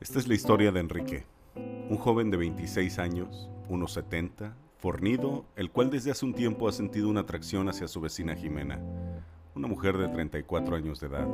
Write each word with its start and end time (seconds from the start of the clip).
Esta 0.00 0.20
es 0.20 0.28
la 0.28 0.34
historia 0.34 0.70
de 0.70 0.78
Enrique, 0.78 1.24
un 1.56 1.96
joven 1.96 2.30
de 2.30 2.36
26 2.36 3.00
años, 3.00 3.50
unos 3.68 3.92
70, 3.94 4.56
fornido, 4.78 5.44
el 5.56 5.72
cual 5.72 5.90
desde 5.90 6.12
hace 6.12 6.24
un 6.24 6.32
tiempo 6.32 6.68
ha 6.68 6.72
sentido 6.72 7.08
una 7.08 7.22
atracción 7.22 7.68
hacia 7.68 7.88
su 7.88 8.00
vecina 8.00 8.36
Jimena, 8.36 8.78
una 9.56 9.66
mujer 9.66 9.98
de 9.98 10.06
34 10.06 10.76
años 10.76 11.00
de 11.00 11.08
edad. 11.08 11.26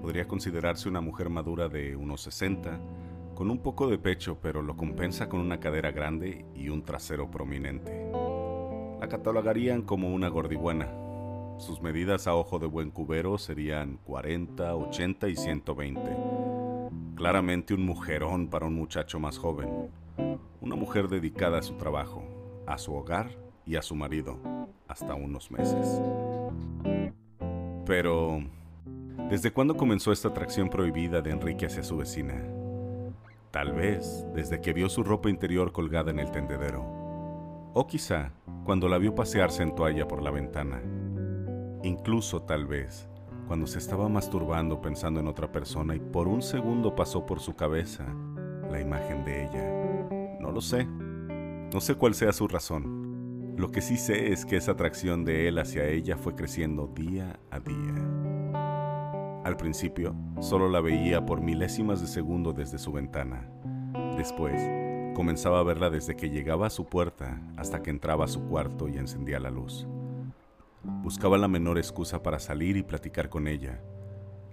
Podría 0.00 0.28
considerarse 0.28 0.88
una 0.88 1.00
mujer 1.00 1.28
madura 1.28 1.68
de 1.68 1.96
unos 1.96 2.20
60, 2.20 2.78
con 3.34 3.50
un 3.50 3.58
poco 3.58 3.88
de 3.88 3.98
pecho, 3.98 4.38
pero 4.40 4.62
lo 4.62 4.76
compensa 4.76 5.28
con 5.28 5.40
una 5.40 5.58
cadera 5.58 5.90
grande 5.90 6.44
y 6.54 6.68
un 6.68 6.84
trasero 6.84 7.28
prominente. 7.28 8.08
La 9.00 9.08
catalogarían 9.08 9.82
como 9.82 10.14
una 10.14 10.28
gordibuena. 10.28 11.05
Sus 11.58 11.80
medidas 11.80 12.26
a 12.26 12.34
ojo 12.34 12.58
de 12.58 12.66
buen 12.66 12.90
cubero 12.90 13.38
serían 13.38 13.96
40, 14.04 14.76
80 14.76 15.28
y 15.28 15.36
120. 15.36 16.00
Claramente 17.14 17.72
un 17.72 17.86
mujerón 17.86 18.48
para 18.48 18.66
un 18.66 18.74
muchacho 18.74 19.18
más 19.18 19.38
joven. 19.38 19.90
Una 20.60 20.76
mujer 20.76 21.08
dedicada 21.08 21.58
a 21.58 21.62
su 21.62 21.74
trabajo, 21.74 22.22
a 22.66 22.76
su 22.76 22.94
hogar 22.94 23.30
y 23.64 23.76
a 23.76 23.82
su 23.82 23.94
marido, 23.94 24.38
hasta 24.86 25.14
unos 25.14 25.50
meses. 25.50 26.00
Pero, 27.86 28.40
¿desde 29.30 29.50
cuándo 29.50 29.78
comenzó 29.78 30.12
esta 30.12 30.28
atracción 30.28 30.68
prohibida 30.68 31.22
de 31.22 31.30
Enrique 31.30 31.66
hacia 31.66 31.82
su 31.82 31.96
vecina? 31.96 32.34
Tal 33.50 33.72
vez 33.72 34.26
desde 34.34 34.60
que 34.60 34.74
vio 34.74 34.90
su 34.90 35.02
ropa 35.02 35.30
interior 35.30 35.72
colgada 35.72 36.10
en 36.10 36.18
el 36.18 36.30
tendedero. 36.30 36.84
O 37.72 37.86
quizá 37.86 38.32
cuando 38.64 38.88
la 38.88 38.98
vio 38.98 39.14
pasearse 39.14 39.62
en 39.62 39.74
toalla 39.74 40.06
por 40.06 40.22
la 40.22 40.30
ventana. 40.30 40.82
Incluso 41.86 42.42
tal 42.42 42.66
vez 42.66 43.08
cuando 43.46 43.68
se 43.68 43.78
estaba 43.78 44.08
masturbando 44.08 44.80
pensando 44.80 45.20
en 45.20 45.28
otra 45.28 45.52
persona 45.52 45.94
y 45.94 46.00
por 46.00 46.26
un 46.26 46.42
segundo 46.42 46.96
pasó 46.96 47.24
por 47.24 47.38
su 47.38 47.54
cabeza 47.54 48.04
la 48.72 48.80
imagen 48.80 49.24
de 49.24 49.44
ella. 49.44 50.40
No 50.40 50.50
lo 50.50 50.60
sé. 50.60 50.84
No 50.84 51.80
sé 51.80 51.94
cuál 51.94 52.14
sea 52.14 52.32
su 52.32 52.48
razón. 52.48 53.54
Lo 53.56 53.70
que 53.70 53.82
sí 53.82 53.98
sé 53.98 54.32
es 54.32 54.44
que 54.44 54.56
esa 54.56 54.72
atracción 54.72 55.24
de 55.24 55.46
él 55.46 55.58
hacia 55.58 55.86
ella 55.86 56.16
fue 56.16 56.34
creciendo 56.34 56.88
día 56.88 57.38
a 57.52 57.60
día. 57.60 59.42
Al 59.44 59.56
principio, 59.56 60.16
solo 60.40 60.68
la 60.68 60.80
veía 60.80 61.24
por 61.24 61.40
milésimas 61.40 62.00
de 62.00 62.08
segundo 62.08 62.52
desde 62.52 62.78
su 62.78 62.90
ventana. 62.90 63.48
Después, 64.16 64.60
comenzaba 65.14 65.60
a 65.60 65.62
verla 65.62 65.88
desde 65.88 66.16
que 66.16 66.30
llegaba 66.30 66.66
a 66.66 66.70
su 66.70 66.86
puerta 66.86 67.40
hasta 67.56 67.80
que 67.80 67.90
entraba 67.90 68.24
a 68.24 68.28
su 68.28 68.42
cuarto 68.48 68.88
y 68.88 68.96
encendía 68.96 69.38
la 69.38 69.50
luz. 69.50 69.86
Buscaba 71.02 71.38
la 71.38 71.48
menor 71.48 71.78
excusa 71.78 72.22
para 72.22 72.38
salir 72.38 72.76
y 72.76 72.82
platicar 72.82 73.28
con 73.28 73.48
ella, 73.48 73.80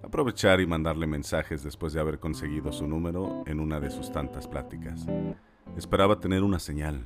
aprovechar 0.04 0.62
y 0.62 0.68
mandarle 0.68 1.08
mensajes 1.08 1.64
después 1.64 1.94
de 1.94 2.00
haber 2.00 2.20
conseguido 2.20 2.72
su 2.72 2.88
número 2.88 3.44
en 3.46 3.60
una 3.60 3.80
de 3.80 3.90
sus 3.90 4.12
tantas 4.12 4.48
pláticas. 4.48 5.06
Esperaba 5.78 6.20
tener 6.20 6.44
una 6.44 6.60
señal, 6.60 7.04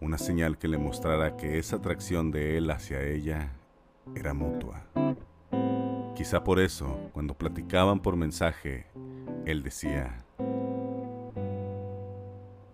una 0.00 0.18
señal 0.18 0.58
que 0.58 0.68
le 0.68 0.78
mostrara 0.78 1.36
que 1.36 1.58
esa 1.58 1.76
atracción 1.76 2.30
de 2.30 2.56
él 2.56 2.70
hacia 2.70 3.02
ella 3.02 3.52
era 4.14 4.34
mutua. 4.34 4.84
Quizá 6.14 6.44
por 6.44 6.60
eso, 6.60 7.10
cuando 7.12 7.34
platicaban 7.34 8.00
por 8.00 8.16
mensaje, 8.16 8.86
él 9.46 9.62
decía, 9.62 10.24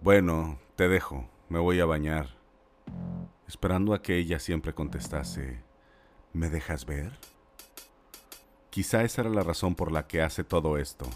bueno, 0.03 0.59
te 0.75 0.89
dejo, 0.89 1.29
me 1.49 1.59
voy 1.59 1.81
a 1.81 1.87
bañar, 1.87 2.37
esperando 3.47 3.95
a 3.95 4.03
que 4.03 4.17
ella 4.17 4.39
siempre 4.39 4.75
contestase, 4.75 5.66
¿me 6.37 6.51
dejas 6.51 6.85
ver? 6.85 7.13
Quizá 8.69 9.03
esa 9.05 9.23
era 9.23 9.31
la 9.31 9.43
razón 9.43 9.75
por 9.75 9.91
la 9.91 10.07
que 10.07 10.21
hace 10.21 10.45
todo 10.45 10.77
esto, 10.77 11.07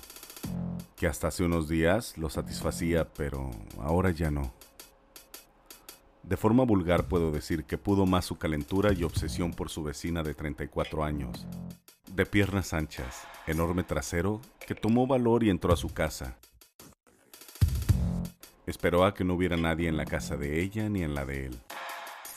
que 0.97 1.07
hasta 1.07 1.29
hace 1.29 1.45
unos 1.45 1.69
días 1.69 2.17
lo 2.17 2.31
satisfacía, 2.31 3.07
pero 3.13 3.51
ahora 3.79 4.11
ya 4.11 4.31
no. 4.31 4.55
De 6.23 6.39
forma 6.39 6.65
vulgar 6.65 7.07
puedo 7.07 7.31
decir 7.33 7.65
que 7.65 7.77
pudo 7.77 8.07
más 8.07 8.25
su 8.25 8.39
calentura 8.39 8.93
y 8.95 9.05
obsesión 9.05 9.53
por 9.53 9.69
su 9.69 9.83
vecina 9.83 10.23
de 10.23 10.35
34 10.35 11.05
años, 11.05 11.47
de 12.11 12.25
piernas 12.25 12.73
anchas, 12.73 13.27
enorme 13.47 13.83
trasero, 13.83 14.41
que 14.67 14.75
tomó 14.75 15.07
valor 15.07 15.45
y 15.45 15.51
entró 15.51 15.75
a 15.75 15.77
su 15.77 15.93
casa. 15.93 16.39
Esperó 18.67 19.05
a 19.05 19.13
que 19.13 19.25
no 19.25 19.35
hubiera 19.35 19.59
nadie 19.59 19.89
en 19.89 19.99
la 19.99 20.07
casa 20.07 20.37
de 20.37 20.63
ella 20.63 20.89
ni 20.89 21.03
en 21.03 21.15
la 21.15 21.27
de 21.27 21.47
él. 21.47 21.61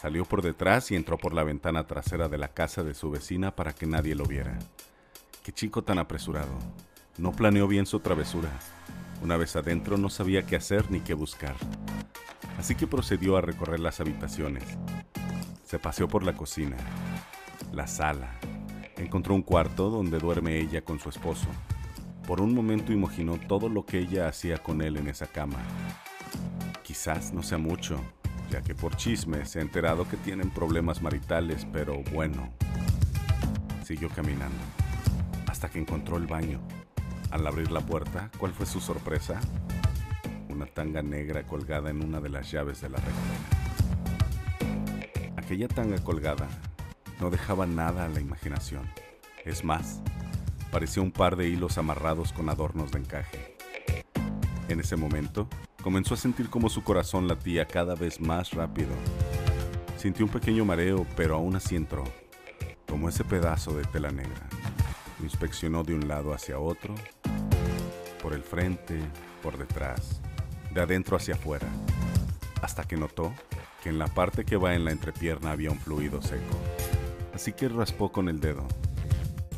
Salió 0.03 0.25
por 0.25 0.44
detrás 0.44 0.91
y 0.91 0.96
entró 0.96 1.18
por 1.18 1.34
la 1.34 1.44
ventana 1.44 1.88
trasera 1.88 2.30
de 2.30 2.38
la 2.38 2.50
casa 2.50 2.84
de 2.84 2.94
su 2.94 3.09
vecina 3.09 3.56
para 3.56 3.74
que 3.74 3.88
nadie 3.88 4.14
lo 4.14 4.25
viera. 4.25 4.59
Qué 5.44 5.52
chico 5.52 5.84
tan 5.84 5.97
apresurado. 5.97 6.59
No 7.18 7.31
planeó 7.31 7.68
bien 7.68 7.88
su 7.88 8.00
travesura. 8.00 8.52
Una 9.24 9.38
vez 9.38 9.56
adentro 9.56 9.97
no 9.97 10.09
sabía 10.09 10.46
qué 10.46 10.58
hacer 10.58 10.91
ni 10.91 11.00
qué 11.00 11.16
buscar 11.16 11.56
así 12.58 12.75
que 12.75 12.88
procedió 12.88 13.38
a 13.38 13.41
recorrer 13.41 13.80
las 13.80 14.00
habitaciones. 14.00 14.64
Se 15.64 15.80
paseó 15.80 16.08
por 16.08 16.24
la 16.24 16.34
cocina, 16.34 16.78
la 17.72 17.88
sala, 17.88 18.40
encontró 18.97 19.34
un 19.34 19.41
cuarto 19.41 19.90
donde 19.90 20.20
duerme 20.20 20.59
ella 20.59 20.81
con 20.81 21.00
su 21.00 21.09
esposo. 21.09 21.47
Por 22.28 22.40
un 22.40 22.53
momento 22.53 22.94
imaginó 22.94 23.38
todo 23.38 23.70
lo 23.70 23.85
que 23.85 24.00
ella 24.00 24.28
hacía 24.28 24.58
con 24.58 24.81
él 24.81 24.97
en 24.97 25.08
esa 25.08 25.28
cama. 25.28 25.58
Quizás 26.84 27.34
no 27.34 27.44
sea 27.44 27.58
mucho, 27.58 28.00
que 28.62 28.75
por 28.75 28.96
chisme 28.96 29.46
se 29.46 29.59
ha 29.59 29.62
enterado 29.62 30.08
que 30.08 30.18
tienen 30.18 30.50
problemas 30.50 31.02
maritales, 31.02 31.66
pero 31.72 32.03
bueno. 32.12 32.50
Siguió 33.84 34.09
caminando, 34.09 34.64
hasta 35.47 35.69
que 35.69 35.80
encontró 35.80 36.18
el 36.18 36.28
baño. 36.28 36.62
Al 37.31 37.47
abrir 37.47 37.72
la 37.72 37.81
puerta, 37.81 38.30
¿cuál 38.38 38.53
fue 38.53 38.66
su 38.66 38.80
sorpresa? 38.80 39.40
una 40.53 40.66
tanga 40.68 41.02
negra 41.02 41.44
colgada 41.44 41.90
en 41.90 42.03
una 42.03 42.22
de 42.22 42.30
las 42.30 42.52
llaves 42.52 42.80
de 42.81 42.90
la 42.90 42.97
regadera. 42.97 43.24
Aquella 45.35 45.68
tanga 45.68 45.97
colgada 46.03 46.47
no 47.20 47.30
dejaba 47.30 47.66
nada 47.66 48.06
a 48.06 48.08
la 48.08 48.22
imaginación. 48.22 48.88
Es 49.44 49.64
más, 49.64 50.02
parecía 50.72 51.03
un 51.03 51.12
par 51.12 51.35
de 51.35 51.50
hilos 51.50 51.78
amarrados 51.78 52.31
con 52.31 52.50
adornos 52.50 52.91
de 52.91 53.00
encaje. 53.00 53.58
En 54.70 54.80
ese 54.80 54.96
momento, 54.96 55.50
comenzó 55.83 56.13
a 56.13 56.17
sentir 56.17 56.49
como 56.49 56.69
su 56.69 56.81
corazón 56.81 57.27
latía 57.27 57.66
cada 57.66 57.94
vez 57.94 58.19
más 58.21 58.51
rápido. 58.51 58.91
Sintió 59.97 60.25
un 60.25 60.31
pequeño 60.31 60.66
mareo, 60.66 61.05
pero 61.16 61.35
aún 61.35 61.55
así 61.55 61.75
entró. 61.75 62.05
Tomó 62.85 63.09
ese 63.09 63.23
pedazo 63.23 63.75
de 63.75 63.83
tela 63.83 64.09
negra. 64.09 64.47
Lo 65.19 65.25
inspeccionó 65.25 65.83
de 65.83 65.93
un 65.93 66.07
lado 66.07 66.33
hacia 66.33 66.57
otro, 66.57 66.95
por 68.22 68.33
el 68.33 68.43
frente, 68.43 68.97
por 69.41 69.57
detrás 69.57 70.22
de 70.73 70.81
adentro 70.81 71.16
hacia 71.17 71.35
afuera, 71.35 71.67
hasta 72.61 72.83
que 72.83 72.97
notó 72.97 73.31
que 73.83 73.89
en 73.89 73.99
la 73.99 74.07
parte 74.07 74.43
que 74.43 74.57
va 74.57 74.73
en 74.73 74.85
la 74.85 74.91
entrepierna 74.91 75.51
había 75.51 75.69
un 75.69 75.79
fluido 75.79 76.22
seco. 76.22 76.57
Así 77.33 77.53
que 77.53 77.69
raspó 77.69 78.11
con 78.11 78.27
el 78.27 78.39
dedo, 78.39 78.66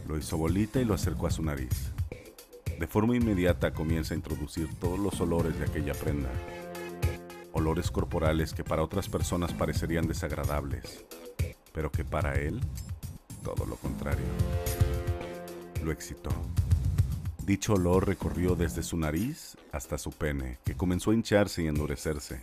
lo 0.08 0.18
hizo 0.18 0.38
bolita 0.38 0.82
y 0.82 0.86
lo 0.86 0.94
acercó 0.94 1.28
a 1.28 1.32
su 1.32 1.42
nariz. 1.42 1.95
De 2.80 2.88
forma 2.88 3.16
inmediata 3.16 3.72
comienza 3.72 4.14
a 4.14 4.18
introducir 4.18 4.68
todos 4.80 5.00
los 5.00 5.20
olores 5.22 5.58
de 5.58 5.66
aquella 5.66 5.94
prenda. 5.94 6.30
Olores 7.54 7.90
corporales 7.90 8.54
que 8.54 8.66
para 8.66 8.84
otras 8.84 9.08
personas 9.08 9.54
parecerían 9.54 10.08
desagradables, 10.08 11.06
pero 11.72 11.90
que 11.90 12.04
para 12.04 12.36
él, 12.36 12.60
todo 13.44 13.66
lo 13.66 13.78
contrario. 13.78 14.26
Lo 15.84 15.92
excitó. 15.92 16.32
Dicho 17.46 17.74
olor 17.74 18.08
recorrió 18.08 18.56
desde 18.56 18.84
su 18.84 18.98
nariz 18.98 19.56
hasta 19.72 19.98
su 19.98 20.12
pene, 20.12 20.58
que 20.66 20.76
comenzó 20.76 21.12
a 21.12 21.14
hincharse 21.14 21.64
y 21.64 21.68
endurecerse, 21.68 22.42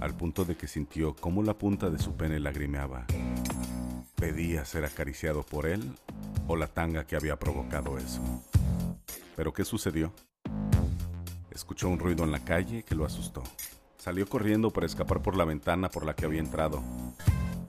al 0.00 0.14
punto 0.14 0.44
de 0.44 0.56
que 0.56 0.66
sintió 0.66 1.14
cómo 1.14 1.42
la 1.42 1.54
punta 1.54 1.88
de 1.88 1.98
su 1.98 2.14
pene 2.14 2.40
lagrimeaba. 2.40 3.06
Pedía 4.16 4.64
ser 4.66 4.84
acariciado 4.84 5.44
por 5.44 5.66
él 5.66 5.96
o 6.46 6.56
la 6.56 6.66
tanga 6.66 7.06
que 7.06 7.16
había 7.16 7.38
provocado 7.38 7.96
eso. 7.96 8.20
Pero 9.36 9.52
¿qué 9.52 9.64
sucedió? 9.64 10.12
Escuchó 11.50 11.88
un 11.88 11.98
ruido 11.98 12.24
en 12.24 12.32
la 12.32 12.44
calle 12.44 12.82
que 12.82 12.94
lo 12.94 13.04
asustó. 13.04 13.42
Salió 13.96 14.28
corriendo 14.28 14.70
para 14.70 14.86
escapar 14.86 15.22
por 15.22 15.36
la 15.36 15.44
ventana 15.44 15.88
por 15.88 16.04
la 16.04 16.14
que 16.14 16.24
había 16.24 16.40
entrado. 16.40 16.82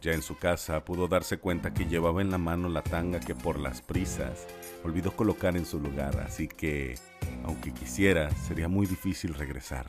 Ya 0.01 0.13
en 0.13 0.21
su 0.21 0.37
casa 0.37 0.83
pudo 0.83 1.07
darse 1.07 1.37
cuenta 1.37 1.73
que 1.73 1.85
llevaba 1.85 2.21
en 2.21 2.29
la 2.29 2.37
mano 2.37 2.67
la 2.67 2.81
tanga 2.81 3.19
que 3.19 3.35
por 3.35 3.59
las 3.59 3.81
prisas 3.81 4.47
olvidó 4.83 5.15
colocar 5.15 5.55
en 5.55 5.65
su 5.65 5.79
lugar, 5.79 6.19
así 6.19 6.49
que, 6.49 6.97
aunque 7.45 7.73
quisiera, 7.73 8.29
sería 8.31 8.67
muy 8.67 8.85
difícil 8.85 9.33
regresar. 9.33 9.87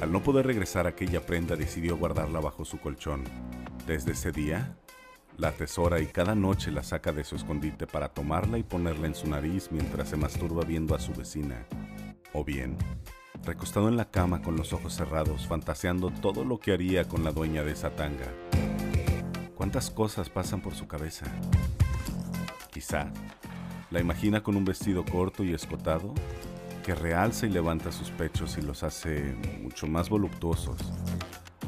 Al 0.00 0.12
no 0.12 0.22
poder 0.22 0.46
regresar 0.46 0.86
aquella 0.86 1.24
prenda 1.24 1.56
decidió 1.56 1.96
guardarla 1.96 2.38
bajo 2.38 2.64
su 2.64 2.78
colchón. 2.78 3.24
Desde 3.86 4.12
ese 4.12 4.30
día, 4.30 4.76
la 5.36 5.48
atesora 5.48 6.00
y 6.00 6.06
cada 6.06 6.34
noche 6.34 6.70
la 6.70 6.82
saca 6.82 7.12
de 7.12 7.24
su 7.24 7.36
escondite 7.36 7.86
para 7.86 8.08
tomarla 8.08 8.58
y 8.58 8.62
ponerla 8.62 9.06
en 9.06 9.14
su 9.14 9.28
nariz 9.28 9.68
mientras 9.70 10.08
se 10.08 10.16
masturba 10.16 10.64
viendo 10.64 10.94
a 10.94 11.00
su 11.00 11.12
vecina. 11.12 11.66
O 12.32 12.44
bien, 12.44 12.76
recostado 13.44 13.88
en 13.88 13.96
la 13.96 14.10
cama 14.10 14.42
con 14.42 14.56
los 14.56 14.72
ojos 14.72 14.94
cerrados, 14.94 15.46
fantaseando 15.46 16.10
todo 16.10 16.44
lo 16.44 16.58
que 16.58 16.72
haría 16.72 17.08
con 17.08 17.24
la 17.24 17.32
dueña 17.32 17.62
de 17.62 17.72
esa 17.72 17.90
tanga. 17.90 18.32
¿Cuántas 19.54 19.90
cosas 19.90 20.30
pasan 20.30 20.60
por 20.60 20.74
su 20.74 20.86
cabeza? 20.86 21.26
Quizá 22.70 23.12
la 23.90 24.00
imagina 24.00 24.42
con 24.42 24.56
un 24.56 24.64
vestido 24.64 25.04
corto 25.04 25.44
y 25.44 25.54
escotado 25.54 26.14
que 26.84 26.94
realza 26.94 27.46
y 27.46 27.50
levanta 27.50 27.92
sus 27.92 28.10
pechos 28.10 28.58
y 28.58 28.62
los 28.62 28.82
hace 28.82 29.34
mucho 29.62 29.86
más 29.86 30.10
voluptuosos, 30.10 30.76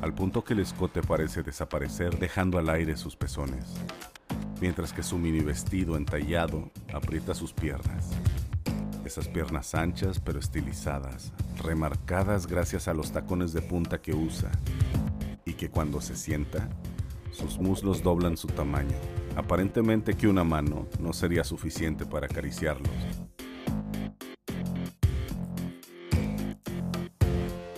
al 0.02 0.14
punto 0.14 0.44
que 0.44 0.54
el 0.54 0.60
escote 0.60 1.02
parece 1.02 1.43
desaparecer 1.43 2.19
dejando 2.19 2.58
al 2.58 2.69
aire 2.69 2.96
sus 2.96 3.16
pezones, 3.16 3.64
mientras 4.60 4.93
que 4.93 5.02
su 5.02 5.19
mini 5.19 5.40
vestido 5.40 5.96
entallado 5.96 6.70
aprieta 6.93 7.34
sus 7.34 7.52
piernas. 7.52 8.10
Esas 9.04 9.28
piernas 9.28 9.75
anchas 9.75 10.20
pero 10.20 10.38
estilizadas, 10.38 11.32
remarcadas 11.62 12.46
gracias 12.46 12.88
a 12.88 12.94
los 12.94 13.12
tacones 13.12 13.52
de 13.52 13.62
punta 13.62 14.00
que 14.00 14.14
usa, 14.14 14.50
y 15.44 15.54
que 15.54 15.70
cuando 15.70 16.00
se 16.00 16.16
sienta, 16.16 16.69
sus 17.31 17.58
muslos 17.58 18.02
doblan 18.02 18.37
su 18.37 18.48
tamaño. 18.48 18.96
Aparentemente 19.37 20.14
que 20.14 20.26
una 20.26 20.43
mano 20.43 20.88
no 20.98 21.12
sería 21.12 21.44
suficiente 21.44 22.04
para 22.06 22.26
acariciarlos. 22.26 22.90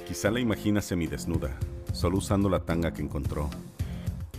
Quizá 0.06 0.30
la 0.30 0.40
imagina 0.40 0.80
semidesnuda, 0.80 1.58
solo 1.98 2.18
usando 2.18 2.48
la 2.48 2.60
tanga 2.60 2.92
que 2.92 3.02
encontró. 3.02 3.50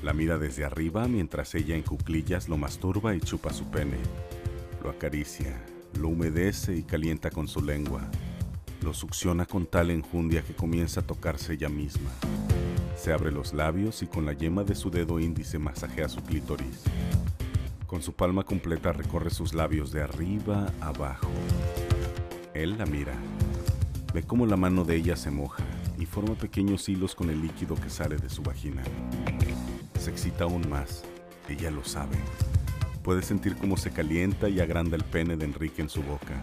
La 0.02 0.14
mira 0.14 0.38
desde 0.38 0.64
arriba 0.64 1.10
mientras 1.10 1.54
ella 1.56 1.76
en 1.76 1.84
cuclillas 1.84 2.48
lo 2.48 2.56
masturba 2.56 3.14
y 3.16 3.20
chupa 3.20 3.52
su 3.52 3.66
pene. 3.66 3.98
Lo 4.82 4.90
acaricia, 4.90 5.62
lo 6.00 6.08
humedece 6.08 6.74
y 6.78 6.84
calienta 6.84 7.30
con 7.30 7.50
su 7.50 7.62
lengua. 7.62 8.10
Lo 8.82 8.94
succiona 8.94 9.46
con 9.46 9.66
tal 9.66 9.92
enjundia 9.92 10.42
que 10.42 10.54
comienza 10.54 11.02
a 11.02 11.06
tocarse 11.06 11.52
ella 11.52 11.68
misma. 11.68 12.12
Se 12.96 13.12
abre 13.12 13.30
los 13.30 13.54
labios 13.54 14.04
y 14.04 14.08
con 14.08 14.26
la 14.26 14.32
yema 14.32 14.64
de 14.64 14.76
su 14.76 14.90
dedo 14.90 15.20
índice 15.20 15.60
masajea 15.60 16.08
su 16.08 16.22
clítoris. 16.22 16.86
Con 17.88 18.02
su 18.02 18.14
palma 18.14 18.44
completa 18.46 18.94
recorre 18.94 19.32
sus 19.32 19.54
labios 19.54 19.92
de 19.92 20.02
arriba 20.02 20.72
abajo. 20.80 21.30
Él 22.54 22.78
la 22.78 22.86
mira. 22.86 23.16
Ve 24.14 24.24
cómo 24.24 24.46
la 24.46 24.56
mano 24.56 24.86
de 24.86 24.96
ella 24.96 25.18
se 25.18 25.30
moja 25.30 25.66
y 26.00 26.06
forma 26.06 26.36
pequeños 26.36 26.88
hilos 26.88 27.14
con 27.14 27.30
el 27.30 27.42
líquido 27.42 27.76
que 27.76 27.90
sale 27.90 28.16
de 28.16 28.30
su 28.30 28.42
vagina. 28.42 28.84
Se 30.00 30.10
excita 30.10 30.46
aún 30.46 30.68
más. 30.70 31.04
Ella 31.50 31.70
lo 31.72 31.84
sabe. 31.84 32.18
Puede 33.04 33.22
sentir 33.22 33.58
cómo 33.58 33.76
se 33.76 33.92
calienta 33.92 34.48
y 34.48 34.62
agranda 34.62 34.96
el 34.96 35.04
pene 35.04 35.36
de 35.36 35.46
Enrique 35.46 35.82
en 35.82 35.90
su 35.90 36.02
boca. 36.02 36.42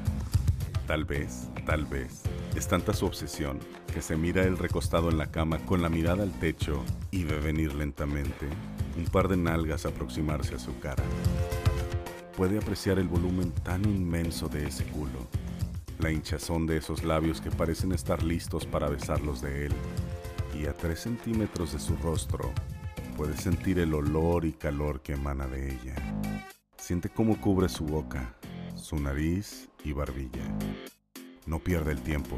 Tal 0.87 1.05
vez, 1.05 1.49
tal 1.65 1.87
vez, 1.87 2.23
es 2.55 2.69
tanta 2.69 2.93
su 2.93 3.07
obsesión 3.07 3.59
que 3.93 4.03
se 4.03 4.17
mira 4.17 4.45
él 4.45 4.59
recostado 4.59 5.09
en 5.11 5.17
la 5.17 5.31
cama 5.31 5.59
con 5.61 5.81
la 5.81 5.89
mirada 5.89 6.23
al 6.23 6.33
techo 6.39 6.85
y 7.11 7.25
ve 7.25 7.41
venir 7.41 7.75
lentamente 7.75 8.47
un 8.97 9.05
par 9.07 9.29
de 9.29 9.37
nalgas 9.37 9.87
aproximarse 9.87 10.55
a 10.55 10.59
su 10.59 10.79
cara. 10.79 11.03
Puede 12.37 12.59
apreciar 12.59 12.99
el 12.99 13.09
volumen 13.09 13.53
tan 13.63 13.85
inmenso 13.85 14.49
de 14.49 14.67
ese 14.67 14.85
culo 14.85 15.27
la 15.99 16.11
hinchazón 16.11 16.67
de 16.67 16.77
esos 16.77 17.05
labios 17.05 17.41
que 17.41 17.51
parecen 17.51 17.93
estar 17.93 18.23
listos 18.23 18.67
para 18.67 18.89
besarlos 18.89 19.41
de 19.41 19.67
él, 19.67 19.73
y 20.59 20.67
a 20.67 20.73
tres 20.73 21.01
centímetros 21.01 21.73
de 21.73 21.79
su 21.79 21.97
rostro 21.97 22.53
puede 23.17 23.37
sentir 23.37 23.79
el 23.79 23.95
olor 23.95 24.45
y 24.45 24.53
calor 24.53 25.01
que 25.01 25.15
emana 25.15 25.47
de 25.47 25.73
ella. 25.73 25.95
Siente 26.77 27.09
cómo 27.09 27.41
cubre 27.41 27.69
su 27.69 27.85
boca, 27.85 28.37
su 28.75 28.97
nariz 28.97 29.69
y 29.85 29.93
barbilla. 29.93 30.45
No 31.47 31.59
pierde 31.61 31.93
el 31.93 32.03
tiempo. 32.03 32.37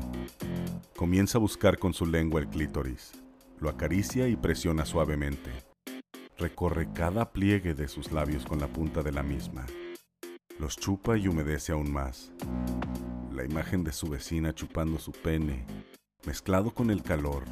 Comienza 0.97 1.39
a 1.39 1.41
buscar 1.41 1.79
con 1.79 1.95
su 1.95 2.07
lengua 2.07 2.41
el 2.41 2.49
clítoris. 2.49 3.13
Lo 3.59 3.69
acaricia 3.69 4.29
y 4.29 4.37
presiona 4.37 4.85
suavemente. 4.85 5.51
Recorre 6.37 6.93
cada 6.93 7.33
pliegue 7.33 7.75
de 7.75 7.89
sus 7.89 8.13
labios 8.13 8.45
con 8.45 8.61
la 8.61 8.69
punta 8.69 9.03
de 9.03 9.13
la 9.13 9.23
misma. 9.23 9.67
Los 10.59 10.77
chupa 10.77 11.17
y 11.17 11.27
humedece 11.27 11.73
aún 11.73 11.91
más 11.91 12.33
la 13.39 13.45
imagen 13.45 13.85
de 13.85 13.93
su 13.93 14.09
vecina 14.09 14.53
chupando 14.53 14.99
su 14.99 15.13
pene, 15.13 15.65
mezclado 16.27 16.75
con 16.75 16.91
el 16.91 17.05
calor, 17.05 17.45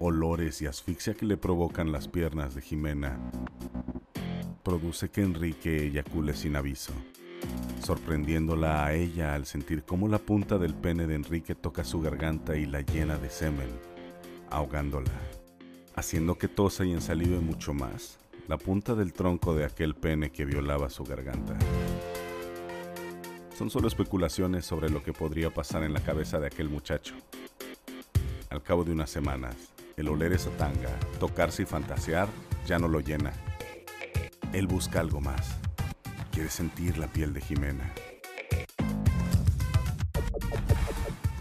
olores 0.00 0.60
y 0.60 0.66
asfixia 0.66 1.14
que 1.14 1.24
le 1.24 1.36
provocan 1.36 1.92
las 1.92 2.08
piernas 2.08 2.56
de 2.56 2.62
Jimena, 2.62 3.16
produce 4.64 5.08
que 5.08 5.22
Enrique 5.22 5.86
eyacule 5.86 6.34
sin 6.34 6.56
aviso, 6.56 6.92
sorprendiéndola 7.80 8.84
a 8.84 8.92
ella 8.92 9.34
al 9.36 9.46
sentir 9.46 9.84
cómo 9.84 10.08
la 10.08 10.18
punta 10.18 10.58
del 10.58 10.74
pene 10.74 11.06
de 11.06 11.14
Enrique 11.14 11.54
toca 11.54 11.84
su 11.84 12.00
garganta 12.00 12.56
y 12.56 12.66
la 12.66 12.80
llena 12.80 13.16
de 13.16 13.30
semen, 13.30 13.70
ahogándola, 14.50 15.12
haciendo 15.94 16.38
que 16.38 16.48
tosa 16.48 16.84
y 16.84 16.90
ensalive 16.90 17.38
mucho 17.38 17.72
más 17.72 18.18
la 18.48 18.58
punta 18.58 18.96
del 18.96 19.12
tronco 19.12 19.54
de 19.54 19.64
aquel 19.64 19.94
pene 19.94 20.32
que 20.32 20.44
violaba 20.44 20.90
su 20.90 21.04
garganta. 21.04 21.56
Son 23.60 23.68
solo 23.68 23.88
especulaciones 23.88 24.64
sobre 24.64 24.88
lo 24.88 25.02
que 25.02 25.12
podría 25.12 25.50
pasar 25.50 25.82
en 25.82 25.92
la 25.92 26.00
cabeza 26.00 26.40
de 26.40 26.46
aquel 26.46 26.70
muchacho. 26.70 27.14
Al 28.48 28.62
cabo 28.62 28.84
de 28.84 28.92
unas 28.92 29.10
semanas, 29.10 29.54
el 29.98 30.08
oler 30.08 30.32
esa 30.32 30.48
tanga, 30.52 30.88
tocarse 31.18 31.64
y 31.64 31.66
fantasear 31.66 32.26
ya 32.64 32.78
no 32.78 32.88
lo 32.88 33.00
llena. 33.00 33.34
Él 34.54 34.66
busca 34.66 35.00
algo 35.00 35.20
más. 35.20 35.58
Quiere 36.32 36.48
sentir 36.48 36.96
la 36.96 37.06
piel 37.06 37.34
de 37.34 37.42
Jimena. 37.42 37.92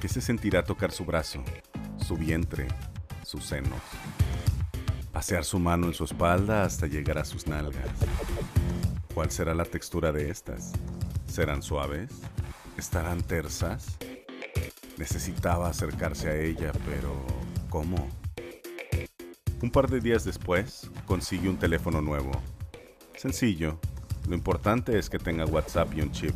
¿Qué 0.01 0.09
se 0.09 0.19
sentirá 0.19 0.65
tocar 0.65 0.91
su 0.91 1.05
brazo, 1.05 1.41
su 2.05 2.17
vientre, 2.17 2.67
sus 3.23 3.45
senos? 3.45 3.79
Pasear 5.13 5.45
su 5.45 5.57
mano 5.57 5.87
en 5.87 5.93
su 5.93 6.03
espalda 6.03 6.63
hasta 6.63 6.85
llegar 6.85 7.17
a 7.17 7.23
sus 7.23 7.47
nalgas. 7.47 7.87
¿Cuál 9.13 9.31
será 9.31 9.53
la 9.53 9.63
textura 9.63 10.11
de 10.11 10.29
estas? 10.29 10.73
¿Serán 11.29 11.61
suaves? 11.61 12.09
¿Estarán 12.75 13.21
tersas? 13.21 13.97
Necesitaba 14.97 15.69
acercarse 15.69 16.27
a 16.27 16.35
ella, 16.35 16.71
pero 16.87 17.15
¿cómo? 17.69 18.09
Un 19.61 19.69
par 19.69 19.89
de 19.89 20.01
días 20.01 20.25
después, 20.25 20.89
consigue 21.05 21.47
un 21.47 21.57
teléfono 21.57 22.01
nuevo. 22.01 22.31
Sencillo, 23.15 23.79
lo 24.27 24.35
importante 24.35 24.97
es 24.97 25.09
que 25.09 25.19
tenga 25.19 25.45
WhatsApp 25.45 25.93
y 25.95 26.01
un 26.01 26.11
chip. 26.11 26.33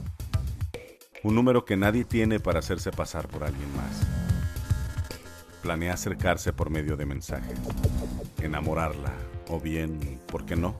Un 1.23 1.33
número 1.35 1.65
que 1.65 1.75
nadie 1.75 2.05
tiene 2.05 2.39
para 2.39 2.59
hacerse 2.59 2.91
pasar 2.91 3.27
por 3.27 3.43
alguien 3.43 3.75
más. 3.75 4.01
Planea 5.63 5.93
acercarse 5.93 6.53
por 6.53 6.69
medio 6.69 6.95
de 6.97 7.07
mensajes, 7.07 7.59
enamorarla, 8.41 9.11
o 9.49 9.59
bien, 9.59 10.19
¿por 10.27 10.45
qué 10.45 10.55
no? 10.55 10.79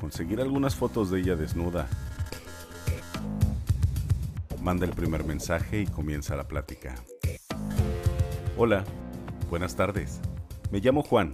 Conseguir 0.00 0.40
algunas 0.40 0.76
fotos 0.76 1.10
de 1.10 1.20
ella 1.20 1.34
desnuda 1.34 1.88
manda 4.62 4.86
el 4.86 4.92
primer 4.92 5.24
mensaje 5.24 5.80
y 5.80 5.86
comienza 5.86 6.36
la 6.36 6.46
plática. 6.46 6.94
Hola, 8.56 8.84
buenas 9.50 9.74
tardes. 9.74 10.20
Me 10.70 10.78
llamo 10.78 11.02
Juan. 11.02 11.32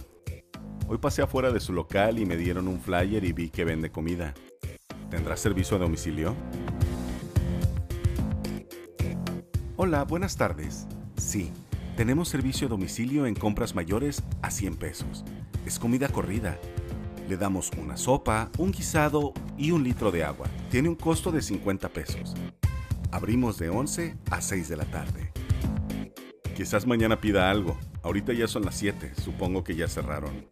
Hoy 0.87 0.97
pasé 0.97 1.21
afuera 1.21 1.51
de 1.51 1.59
su 1.59 1.71
local 1.71 2.17
y 2.17 2.25
me 2.25 2.35
dieron 2.35 2.67
un 2.67 2.81
flyer 2.81 3.23
y 3.23 3.31
vi 3.31 3.49
que 3.49 3.65
vende 3.65 3.91
comida. 3.91 4.33
¿Tendrá 5.11 5.37
servicio 5.37 5.77
a 5.77 5.79
domicilio? 5.79 6.35
Hola, 9.77 10.03
buenas 10.05 10.35
tardes. 10.35 10.87
Sí, 11.15 11.51
tenemos 11.95 12.29
servicio 12.29 12.65
a 12.65 12.69
domicilio 12.71 13.27
en 13.27 13.35
compras 13.35 13.75
mayores 13.75 14.23
a 14.41 14.49
100 14.49 14.77
pesos. 14.77 15.23
Es 15.67 15.77
comida 15.77 16.07
corrida. 16.09 16.57
Le 17.27 17.37
damos 17.37 17.69
una 17.77 17.95
sopa, 17.95 18.49
un 18.57 18.71
guisado 18.71 19.33
y 19.55 19.69
un 19.69 19.83
litro 19.83 20.09
de 20.09 20.23
agua. 20.23 20.47
Tiene 20.71 20.89
un 20.89 20.95
costo 20.95 21.31
de 21.31 21.43
50 21.43 21.89
pesos. 21.89 22.33
Abrimos 23.11 23.57
de 23.57 23.69
11 23.69 24.17
a 24.29 24.41
6 24.41 24.69
de 24.69 24.77
la 24.77 24.85
tarde. 24.85 25.31
Quizás 26.55 26.85
mañana 26.85 27.19
pida 27.19 27.49
algo. 27.49 27.77
Ahorita 28.03 28.33
ya 28.33 28.47
son 28.47 28.65
las 28.65 28.75
7. 28.75 29.13
Supongo 29.15 29.63
que 29.63 29.75
ya 29.75 29.87
cerraron. 29.87 30.47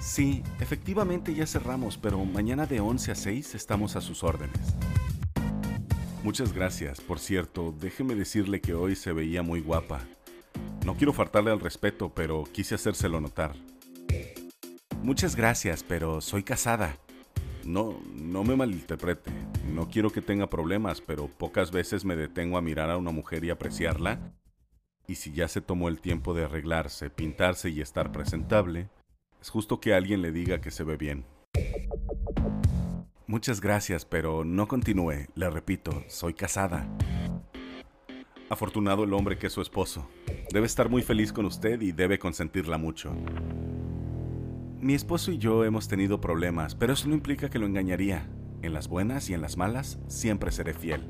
Sí, 0.00 0.42
efectivamente 0.60 1.34
ya 1.34 1.46
cerramos, 1.46 1.96
pero 1.96 2.22
mañana 2.24 2.66
de 2.66 2.80
11 2.80 3.12
a 3.12 3.14
6 3.14 3.54
estamos 3.54 3.96
a 3.96 4.02
sus 4.02 4.22
órdenes. 4.22 4.74
Muchas 6.22 6.52
gracias. 6.52 7.00
Por 7.00 7.18
cierto, 7.18 7.74
déjeme 7.80 8.14
decirle 8.14 8.60
que 8.60 8.74
hoy 8.74 8.96
se 8.96 9.12
veía 9.12 9.42
muy 9.42 9.60
guapa. 9.60 10.00
No 10.84 10.96
quiero 10.96 11.14
faltarle 11.14 11.50
al 11.50 11.60
respeto, 11.60 12.12
pero 12.14 12.44
quise 12.44 12.74
hacérselo 12.74 13.20
notar. 13.20 13.54
Muchas 15.02 15.36
gracias, 15.36 15.82
pero 15.82 16.20
soy 16.20 16.42
casada. 16.42 16.98
No, 17.66 17.98
no 18.14 18.44
me 18.44 18.56
malinterprete. 18.56 19.30
No 19.72 19.88
quiero 19.88 20.10
que 20.10 20.20
tenga 20.20 20.48
problemas, 20.48 21.00
pero 21.00 21.28
pocas 21.28 21.70
veces 21.70 22.04
me 22.04 22.16
detengo 22.16 22.58
a 22.58 22.62
mirar 22.62 22.90
a 22.90 22.96
una 22.96 23.10
mujer 23.10 23.44
y 23.44 23.50
apreciarla. 23.50 24.32
Y 25.06 25.16
si 25.16 25.32
ya 25.32 25.48
se 25.48 25.60
tomó 25.60 25.88
el 25.88 26.00
tiempo 26.00 26.34
de 26.34 26.44
arreglarse, 26.44 27.10
pintarse 27.10 27.70
y 27.70 27.80
estar 27.80 28.12
presentable, 28.12 28.88
es 29.40 29.50
justo 29.50 29.80
que 29.80 29.94
alguien 29.94 30.22
le 30.22 30.32
diga 30.32 30.60
que 30.60 30.70
se 30.70 30.84
ve 30.84 30.96
bien. 30.96 31.24
Muchas 33.26 33.60
gracias, 33.60 34.04
pero 34.04 34.44
no 34.44 34.68
continúe. 34.68 35.26
Le 35.34 35.50
repito, 35.50 36.04
soy 36.08 36.34
casada. 36.34 36.88
Afortunado 38.48 39.04
el 39.04 39.12
hombre 39.14 39.38
que 39.38 39.46
es 39.46 39.52
su 39.52 39.62
esposo. 39.62 40.08
Debe 40.50 40.66
estar 40.66 40.88
muy 40.88 41.02
feliz 41.02 41.32
con 41.32 41.46
usted 41.46 41.80
y 41.80 41.92
debe 41.92 42.18
consentirla 42.18 42.78
mucho. 42.78 43.14
Mi 44.84 44.92
esposo 44.92 45.32
y 45.32 45.38
yo 45.38 45.64
hemos 45.64 45.88
tenido 45.88 46.20
problemas, 46.20 46.74
pero 46.74 46.92
eso 46.92 47.08
no 47.08 47.14
implica 47.14 47.48
que 47.48 47.58
lo 47.58 47.64
engañaría. 47.64 48.28
En 48.60 48.74
las 48.74 48.86
buenas 48.86 49.30
y 49.30 49.32
en 49.32 49.40
las 49.40 49.56
malas, 49.56 49.98
siempre 50.08 50.50
seré 50.50 50.74
fiel. 50.74 51.08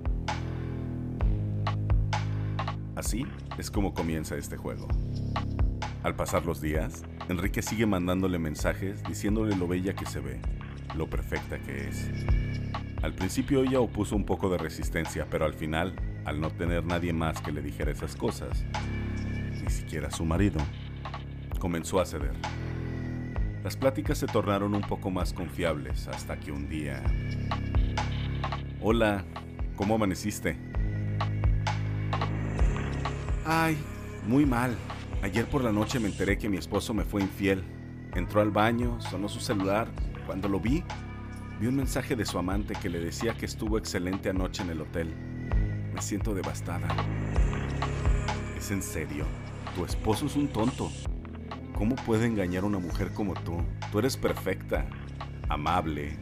Así 2.94 3.26
es 3.58 3.72
como 3.72 3.92
comienza 3.92 4.36
este 4.36 4.56
juego. 4.56 4.86
Al 6.04 6.14
pasar 6.14 6.46
los 6.46 6.60
días, 6.60 7.02
Enrique 7.28 7.62
sigue 7.62 7.84
mandándole 7.84 8.38
mensajes 8.38 9.02
diciéndole 9.02 9.56
lo 9.56 9.66
bella 9.66 9.96
que 9.96 10.06
se 10.06 10.20
ve, 10.20 10.40
lo 10.94 11.10
perfecta 11.10 11.58
que 11.58 11.88
es. 11.88 12.12
Al 13.02 13.12
principio 13.12 13.64
ella 13.64 13.80
opuso 13.80 14.14
un 14.14 14.24
poco 14.24 14.48
de 14.50 14.58
resistencia, 14.58 15.26
pero 15.28 15.46
al 15.46 15.54
final, 15.54 15.96
al 16.24 16.40
no 16.40 16.48
tener 16.50 16.84
nadie 16.84 17.12
más 17.12 17.40
que 17.40 17.50
le 17.50 17.60
dijera 17.60 17.90
esas 17.90 18.14
cosas, 18.14 18.64
ni 19.64 19.68
siquiera 19.68 20.12
su 20.12 20.24
marido, 20.24 20.60
comenzó 21.58 21.98
a 21.98 22.06
ceder. 22.06 22.34
Las 23.64 23.78
pláticas 23.78 24.18
se 24.18 24.26
tornaron 24.26 24.74
un 24.74 24.82
poco 24.82 25.10
más 25.10 25.32
confiables 25.32 26.06
hasta 26.08 26.38
que 26.38 26.52
un 26.52 26.68
día... 26.68 27.02
Hola, 28.82 29.24
¿cómo 29.74 29.94
amaneciste? 29.94 30.58
Ay, 33.46 33.78
muy 34.28 34.44
mal. 34.44 34.76
Ayer 35.22 35.46
por 35.46 35.64
la 35.64 35.72
noche 35.72 35.98
me 35.98 36.08
enteré 36.08 36.36
que 36.36 36.50
mi 36.50 36.58
esposo 36.58 36.92
me 36.92 37.04
fue 37.04 37.22
infiel. 37.22 37.64
Entró 38.14 38.42
al 38.42 38.50
baño, 38.50 39.00
sonó 39.00 39.30
su 39.30 39.40
celular. 39.40 39.88
Cuando 40.26 40.46
lo 40.46 40.60
vi, 40.60 40.84
vi 41.58 41.66
un 41.66 41.76
mensaje 41.76 42.16
de 42.16 42.26
su 42.26 42.36
amante 42.38 42.74
que 42.74 42.90
le 42.90 43.00
decía 43.00 43.32
que 43.32 43.46
estuvo 43.46 43.78
excelente 43.78 44.28
anoche 44.28 44.62
en 44.62 44.68
el 44.68 44.82
hotel. 44.82 45.14
Me 45.94 46.02
siento 46.02 46.34
devastada. 46.34 46.88
¿Es 48.58 48.70
en 48.70 48.82
serio? 48.82 49.24
Tu 49.74 49.86
esposo 49.86 50.26
es 50.26 50.36
un 50.36 50.48
tonto. 50.48 50.90
¿Cómo 51.74 51.96
puede 51.96 52.26
engañar 52.26 52.64
una 52.64 52.78
mujer 52.78 53.12
como 53.12 53.34
tú? 53.34 53.56
Tú 53.90 53.98
eres 53.98 54.16
perfecta, 54.16 54.86
amable, 55.48 56.16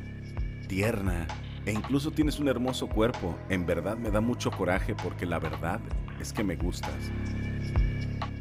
tierna 0.66 1.26
e 1.66 1.72
incluso 1.72 2.10
tienes 2.10 2.40
un 2.40 2.48
hermoso 2.48 2.88
cuerpo. 2.88 3.36
En 3.50 3.66
verdad 3.66 3.98
me 3.98 4.10
da 4.10 4.22
mucho 4.22 4.50
coraje 4.50 4.94
porque 4.94 5.26
la 5.26 5.38
verdad 5.38 5.78
es 6.18 6.32
que 6.32 6.42
me 6.42 6.56
gustas. 6.56 7.10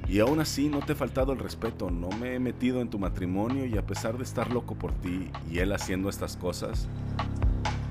Y 0.08 0.20
aún 0.20 0.40
así 0.40 0.70
no 0.70 0.80
te 0.80 0.94
he 0.94 0.96
faltado 0.96 1.34
el 1.34 1.40
respeto, 1.40 1.92
no 1.92 2.10
me 2.10 2.36
he 2.36 2.40
metido 2.40 2.80
en 2.80 2.90
tu 2.90 2.98
matrimonio 2.98 3.66
y 3.66 3.78
a 3.78 3.86
pesar 3.86 4.18
de 4.18 4.24
estar 4.24 4.52
loco 4.52 4.76
por 4.76 4.94
ti 4.94 5.30
y 5.50 5.60
él 5.60 5.74
haciendo 5.74 6.10
estas 6.10 6.38
cosas, 6.38 6.88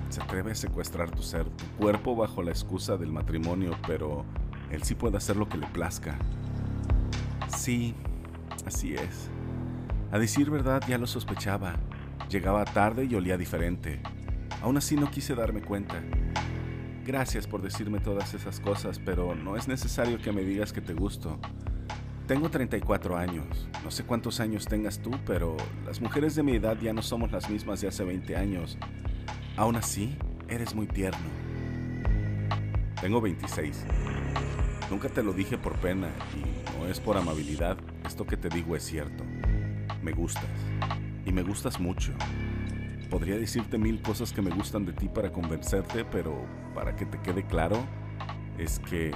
se 0.09 0.23
atreve 0.23 0.53
a 0.53 0.55
secuestrar 0.55 1.11
tu 1.11 1.23
ser, 1.23 1.45
tu 1.45 1.67
cuerpo 1.79 2.17
bajo 2.17 2.43
la 2.43 2.51
excusa 2.51 2.97
del 2.97 3.13
matrimonio, 3.13 3.77
pero 3.87 4.25
él 4.71 4.83
sí 4.83 4.95
puede 4.95 5.19
hacer 5.19 5.37
lo 5.37 5.47
que 5.47 5.59
le 5.59 5.67
plazca. 5.67 6.19
Sí, 7.49 7.95
Así 8.67 8.95
es. 8.95 9.31
A 10.13 10.19
decir 10.19 10.51
verdad 10.51 10.83
ya 10.89 10.99
lo 10.99 11.07
sospechaba. 11.07 11.77
Llegaba 12.29 12.65
tarde 12.65 13.05
y 13.05 13.15
olía 13.15 13.37
diferente. 13.37 14.01
Aún 14.63 14.77
así 14.77 14.97
no 14.97 15.11
quise 15.11 15.35
darme 15.35 15.63
cuenta. 15.63 16.03
Gracias 17.05 17.47
por 17.47 17.63
decirme 17.63 17.99
todas 17.99 18.35
esas 18.35 18.61
cosas, 18.61 18.99
pero 18.99 19.35
no 19.35 19.57
es 19.57 19.69
necesario 19.69 20.21
que 20.21 20.33
me 20.33 20.43
digas 20.43 20.73
que 20.73 20.81
te 20.81 20.95
gusto. 20.95 21.39
Tengo 22.27 22.51
34 22.51 23.17
años. 23.17 23.69
No 23.83 23.91
sé 23.91 24.05
cuántos 24.05 24.39
años 24.39 24.67
tengas 24.67 25.01
tú, 25.01 25.11
pero 25.27 25.57
las 25.85 26.01
mujeres 26.01 26.37
de 26.37 26.45
mi 26.45 26.55
edad 26.55 26.79
ya 26.81 26.93
no 26.93 27.03
somos 27.03 27.33
las 27.33 27.51
mismas 27.51 27.81
de 27.81 27.89
hace 27.89 28.05
20 28.05 28.37
años. 28.37 28.79
Aún 29.57 29.77
así, 29.77 30.17
eres 30.49 30.75
muy 30.75 30.87
tierno. 30.87 31.27
Tengo 33.01 33.21
26. 33.21 33.85
Nunca 34.91 35.09
te 35.09 35.23
lo 35.23 35.33
dije 35.33 35.57
por 35.57 35.77
pena 35.77 36.09
y 36.35 36.79
no 36.79 36.89
es 36.89 36.99
por 36.99 37.17
amabilidad. 37.17 37.79
Esto 38.05 38.27
que 38.27 38.37
te 38.37 38.49
digo 38.49 38.75
es 38.75 38.83
cierto. 38.83 39.23
Me 40.03 40.11
gustas. 40.11 40.51
Y 41.25 41.33
me 41.33 41.43
gustas 41.43 41.79
mucho. 41.79 42.13
Podría 43.09 43.39
decirte 43.39 43.79
mil 43.79 44.03
cosas 44.03 44.33
que 44.33 44.43
me 44.43 44.51
gustan 44.51 44.85
de 44.85 44.93
ti 44.93 45.09
para 45.09 45.31
convencerte, 45.31 46.05
pero 46.05 46.45
para 46.75 46.97
que 46.97 47.07
te 47.07 47.21
quede 47.21 47.47
claro, 47.47 47.77
es 48.59 48.81
que 48.81 49.13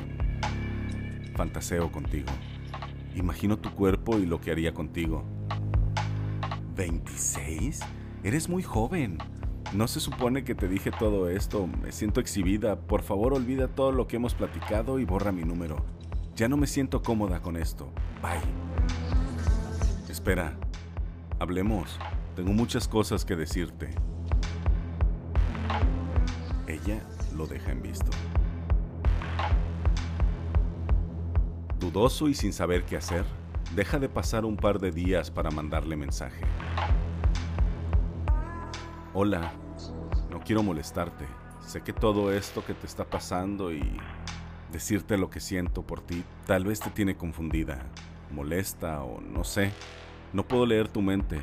fantaseo 1.34 1.90
contigo. 1.90 2.30
Imagino 3.16 3.58
tu 3.58 3.72
cuerpo 3.72 4.18
y 4.18 4.26
lo 4.26 4.40
que 4.40 4.52
haría 4.52 4.72
contigo. 4.74 5.24
¿26? 6.76 7.84
Eres 8.22 8.48
muy 8.48 8.62
joven. 8.62 9.18
No 9.74 9.88
se 9.88 9.98
supone 9.98 10.44
que 10.44 10.54
te 10.54 10.68
dije 10.68 10.92
todo 10.92 11.28
esto. 11.28 11.66
Me 11.66 11.90
siento 11.90 12.20
exhibida. 12.20 12.76
Por 12.76 13.02
favor, 13.02 13.34
olvida 13.34 13.66
todo 13.66 13.90
lo 13.90 14.06
que 14.06 14.16
hemos 14.16 14.32
platicado 14.32 15.00
y 15.00 15.04
borra 15.04 15.32
mi 15.32 15.42
número. 15.42 15.84
Ya 16.36 16.48
no 16.48 16.56
me 16.56 16.68
siento 16.68 17.02
cómoda 17.02 17.42
con 17.42 17.56
esto. 17.56 17.92
Bye. 18.22 18.40
Espera, 20.08 20.56
hablemos. 21.40 21.98
Tengo 22.36 22.52
muchas 22.52 22.86
cosas 22.86 23.24
que 23.24 23.34
decirte. 23.34 23.90
Ella 26.68 27.02
lo 27.36 27.48
deja 27.48 27.72
en 27.72 27.82
visto. 27.82 28.12
Dudoso 31.80 32.28
y 32.28 32.34
sin 32.34 32.52
saber 32.52 32.84
qué 32.84 32.96
hacer, 32.96 33.24
deja 33.74 33.98
de 33.98 34.08
pasar 34.08 34.44
un 34.44 34.56
par 34.56 34.78
de 34.78 34.92
días 34.92 35.32
para 35.32 35.50
mandarle 35.50 35.96
mensaje. 35.96 36.44
Hola, 39.12 39.52
quiero 40.44 40.62
molestarte. 40.62 41.24
Sé 41.66 41.80
que 41.80 41.92
todo 41.92 42.32
esto 42.32 42.64
que 42.64 42.74
te 42.74 42.86
está 42.86 43.04
pasando 43.04 43.72
y 43.72 43.82
decirte 44.72 45.16
lo 45.16 45.30
que 45.30 45.40
siento 45.40 45.82
por 45.82 46.00
ti 46.00 46.24
tal 46.46 46.64
vez 46.64 46.80
te 46.80 46.90
tiene 46.90 47.16
confundida, 47.16 47.78
molesta 48.30 49.02
o 49.02 49.20
no 49.20 49.44
sé. 49.44 49.72
No 50.32 50.46
puedo 50.46 50.66
leer 50.66 50.88
tu 50.88 51.00
mente. 51.00 51.40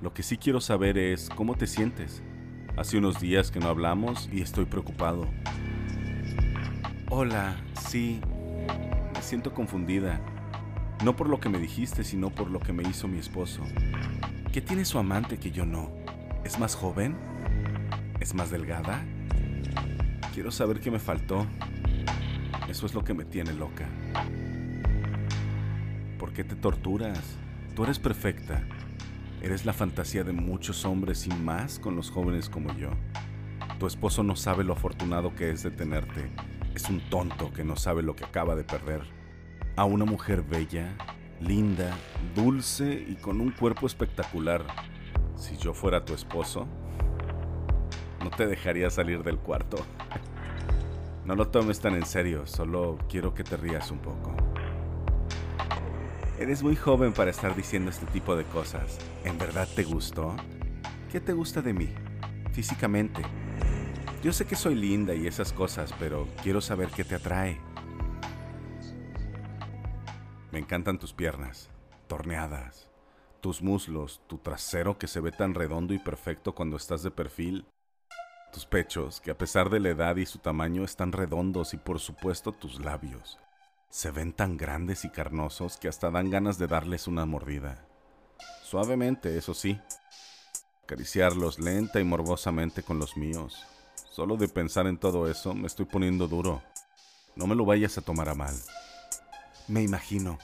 Lo 0.00 0.14
que 0.14 0.22
sí 0.22 0.38
quiero 0.38 0.60
saber 0.60 0.96
es 0.98 1.28
cómo 1.28 1.56
te 1.56 1.66
sientes. 1.66 2.22
Hace 2.76 2.98
unos 2.98 3.20
días 3.20 3.50
que 3.50 3.60
no 3.60 3.68
hablamos 3.68 4.28
y 4.32 4.40
estoy 4.40 4.64
preocupado. 4.64 5.26
Hola, 7.10 7.56
sí. 7.88 8.20
Me 9.12 9.22
siento 9.22 9.52
confundida. 9.52 10.20
No 11.04 11.16
por 11.16 11.28
lo 11.28 11.38
que 11.38 11.48
me 11.48 11.58
dijiste, 11.58 12.02
sino 12.04 12.30
por 12.30 12.50
lo 12.50 12.60
que 12.60 12.72
me 12.72 12.82
hizo 12.82 13.08
mi 13.08 13.18
esposo. 13.18 13.62
¿Qué 14.52 14.60
tiene 14.60 14.84
su 14.84 14.98
amante 14.98 15.38
que 15.38 15.50
yo 15.50 15.66
no? 15.66 15.90
¿Es 16.44 16.58
más 16.58 16.74
joven? 16.74 17.16
¿Es 18.24 18.32
más 18.32 18.50
delgada? 18.50 19.04
Quiero 20.32 20.50
saber 20.50 20.80
qué 20.80 20.90
me 20.90 20.98
faltó. 20.98 21.46
Eso 22.70 22.86
es 22.86 22.94
lo 22.94 23.04
que 23.04 23.12
me 23.12 23.26
tiene 23.26 23.52
loca. 23.52 23.86
¿Por 26.18 26.32
qué 26.32 26.42
te 26.42 26.56
torturas? 26.56 27.20
Tú 27.76 27.84
eres 27.84 27.98
perfecta. 27.98 28.66
Eres 29.42 29.66
la 29.66 29.74
fantasía 29.74 30.24
de 30.24 30.32
muchos 30.32 30.86
hombres 30.86 31.26
y 31.26 31.34
más 31.34 31.78
con 31.78 31.96
los 31.96 32.10
jóvenes 32.10 32.48
como 32.48 32.74
yo. 32.74 32.92
Tu 33.78 33.86
esposo 33.86 34.22
no 34.22 34.36
sabe 34.36 34.64
lo 34.64 34.72
afortunado 34.72 35.34
que 35.34 35.50
es 35.50 35.62
de 35.62 35.70
tenerte. 35.70 36.30
Es 36.74 36.88
un 36.88 37.00
tonto 37.10 37.52
que 37.52 37.62
no 37.62 37.76
sabe 37.76 38.02
lo 38.02 38.16
que 38.16 38.24
acaba 38.24 38.56
de 38.56 38.64
perder. 38.64 39.02
A 39.76 39.84
una 39.84 40.06
mujer 40.06 40.42
bella, 40.42 40.96
linda, 41.42 41.94
dulce 42.34 43.04
y 43.06 43.16
con 43.16 43.42
un 43.42 43.50
cuerpo 43.50 43.86
espectacular. 43.86 44.64
Si 45.36 45.58
yo 45.58 45.74
fuera 45.74 46.06
tu 46.06 46.14
esposo, 46.14 46.66
no 48.24 48.30
te 48.30 48.46
dejaría 48.46 48.88
salir 48.88 49.22
del 49.22 49.38
cuarto. 49.38 49.76
No 51.26 51.36
lo 51.36 51.48
tomes 51.48 51.78
tan 51.78 51.94
en 51.94 52.06
serio, 52.06 52.46
solo 52.46 52.98
quiero 53.06 53.34
que 53.34 53.44
te 53.44 53.58
rías 53.58 53.90
un 53.90 53.98
poco. 53.98 54.34
Eres 56.38 56.62
muy 56.62 56.74
joven 56.74 57.12
para 57.12 57.30
estar 57.30 57.54
diciendo 57.54 57.90
este 57.90 58.06
tipo 58.06 58.34
de 58.34 58.44
cosas. 58.44 58.98
¿En 59.24 59.36
verdad 59.36 59.68
te 59.76 59.84
gustó? 59.84 60.34
¿Qué 61.12 61.20
te 61.20 61.34
gusta 61.34 61.60
de 61.60 61.74
mí? 61.74 61.90
Físicamente. 62.52 63.22
Yo 64.22 64.32
sé 64.32 64.46
que 64.46 64.56
soy 64.56 64.74
linda 64.74 65.14
y 65.14 65.26
esas 65.26 65.52
cosas, 65.52 65.94
pero 65.98 66.26
quiero 66.42 66.62
saber 66.62 66.88
qué 66.88 67.04
te 67.04 67.16
atrae. 67.16 67.60
Me 70.50 70.60
encantan 70.60 70.98
tus 70.98 71.12
piernas, 71.12 71.68
torneadas, 72.06 72.88
tus 73.42 73.60
muslos, 73.60 74.22
tu 74.26 74.38
trasero 74.38 74.96
que 74.96 75.08
se 75.08 75.20
ve 75.20 75.30
tan 75.30 75.52
redondo 75.52 75.92
y 75.92 75.98
perfecto 75.98 76.54
cuando 76.54 76.78
estás 76.78 77.02
de 77.02 77.10
perfil, 77.10 77.66
tus 78.54 78.66
pechos 78.66 79.20
que 79.20 79.32
a 79.32 79.36
pesar 79.36 79.68
de 79.68 79.80
la 79.80 79.90
edad 79.90 80.16
y 80.16 80.26
su 80.26 80.38
tamaño 80.38 80.84
están 80.84 81.12
redondos 81.12 81.74
y 81.74 81.76
por 81.76 81.98
supuesto 81.98 82.52
tus 82.52 82.80
labios 82.80 83.38
se 83.94 84.10
ven 84.10 84.32
tan 84.32 84.56
grandes 84.56 85.04
y 85.04 85.08
carnosos 85.08 85.76
que 85.76 85.86
hasta 85.86 86.10
dan 86.10 86.28
ganas 86.28 86.58
de 86.58 86.66
darles 86.66 87.06
una 87.06 87.26
mordida. 87.26 87.86
Suavemente, 88.64 89.38
eso 89.38 89.54
sí. 89.54 89.78
Acariciarlos 90.82 91.60
lenta 91.60 92.00
y 92.00 92.04
morbosamente 92.04 92.82
con 92.82 92.98
los 92.98 93.16
míos. 93.16 93.64
Solo 94.10 94.36
de 94.36 94.48
pensar 94.48 94.88
en 94.88 94.98
todo 94.98 95.30
eso 95.30 95.54
me 95.54 95.68
estoy 95.68 95.86
poniendo 95.86 96.26
duro. 96.26 96.60
No 97.36 97.46
me 97.46 97.54
lo 97.54 97.64
vayas 97.64 97.96
a 97.96 98.02
tomar 98.02 98.28
a 98.28 98.34
mal. 98.34 98.56
Me 99.68 99.82
imagino. 99.82 100.40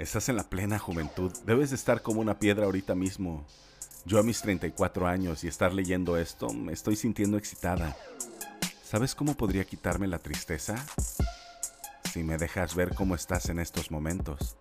Estás 0.00 0.28
en 0.28 0.34
la 0.34 0.50
plena 0.50 0.80
juventud. 0.80 1.32
Debes 1.46 1.70
de 1.70 1.76
estar 1.76 2.02
como 2.02 2.20
una 2.20 2.40
piedra 2.40 2.64
ahorita 2.64 2.96
mismo. 2.96 3.46
Yo 4.06 4.18
a 4.18 4.22
mis 4.22 4.40
34 4.42 5.06
años 5.06 5.44
y 5.44 5.48
estar 5.48 5.72
leyendo 5.72 6.16
esto, 6.16 6.50
me 6.52 6.72
estoy 6.72 6.96
sintiendo 6.96 7.38
excitada. 7.38 7.96
¿Sabes 8.84 9.14
cómo 9.14 9.34
podría 9.34 9.64
quitarme 9.64 10.06
la 10.06 10.18
tristeza? 10.18 10.76
si 12.14 12.22
me 12.22 12.38
dejas 12.38 12.76
ver 12.76 12.94
cómo 12.94 13.16
estás 13.16 13.48
en 13.48 13.58
estos 13.58 13.90
momentos. 13.90 14.56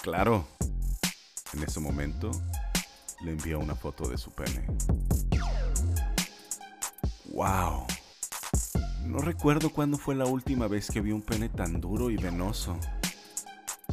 Claro, 0.00 0.46
En 1.52 1.64
ese 1.64 1.80
momento, 1.80 2.30
le 3.20 3.32
envía 3.32 3.58
una 3.58 3.74
foto 3.74 4.08
de 4.08 4.16
su 4.16 4.30
pene. 4.30 4.64
¡Wow! 7.32 7.84
No 9.06 9.18
recuerdo 9.18 9.70
cuándo 9.70 9.98
fue 9.98 10.14
la 10.14 10.26
última 10.26 10.68
vez 10.68 10.88
que 10.88 11.00
vi 11.00 11.10
un 11.10 11.22
pene 11.22 11.48
tan 11.48 11.80
duro 11.80 12.10
y 12.10 12.16
venoso. 12.16 12.78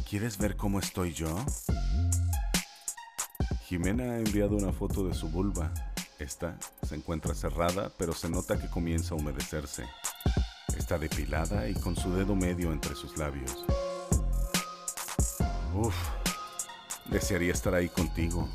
¿Quieres 0.08 0.38
ver 0.38 0.54
cómo 0.54 0.78
estoy 0.78 1.12
yo? 1.12 1.34
Jimena 3.68 4.04
ha 4.04 4.18
enviado 4.20 4.56
una 4.56 4.72
foto 4.72 5.08
de 5.08 5.12
su 5.12 5.28
vulva. 5.28 5.72
Esta 6.20 6.56
se 6.86 6.94
encuentra 6.94 7.34
cerrada, 7.34 7.90
pero 7.98 8.12
se 8.12 8.30
nota 8.30 8.56
que 8.60 8.70
comienza 8.70 9.12
a 9.12 9.18
humedecerse. 9.18 9.84
Está 10.78 10.98
depilada 10.98 11.68
y 11.68 11.74
con 11.74 11.96
su 11.96 12.14
dedo 12.14 12.36
medio 12.36 12.72
entre 12.72 12.94
sus 12.94 13.18
labios. 13.18 13.66
Uf, 15.74 15.96
desearía 17.10 17.52
estar 17.52 17.74
ahí 17.74 17.88
contigo. 17.88 18.48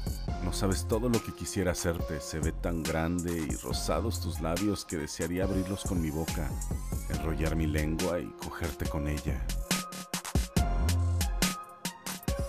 No 0.46 0.54
sabes 0.54 0.88
todo 0.88 1.10
lo 1.10 1.22
que 1.22 1.34
quisiera 1.34 1.74
hacerte. 1.74 2.22
Se 2.22 2.40
ve 2.40 2.54
tan 2.54 2.82
grande 2.82 3.38
y 3.38 3.54
rosados 3.58 4.22
tus 4.22 4.40
labios 4.40 4.86
que 4.86 4.96
desearía 4.96 5.44
abrirlos 5.44 5.84
con 5.84 6.02
mi 6.02 6.10
boca, 6.10 6.50
enrollar 7.10 7.58
mi 7.58 7.68
lengua 7.68 8.18
y 8.18 8.28
cogerte 8.42 8.88
con 8.88 9.10
ella. 9.10 9.46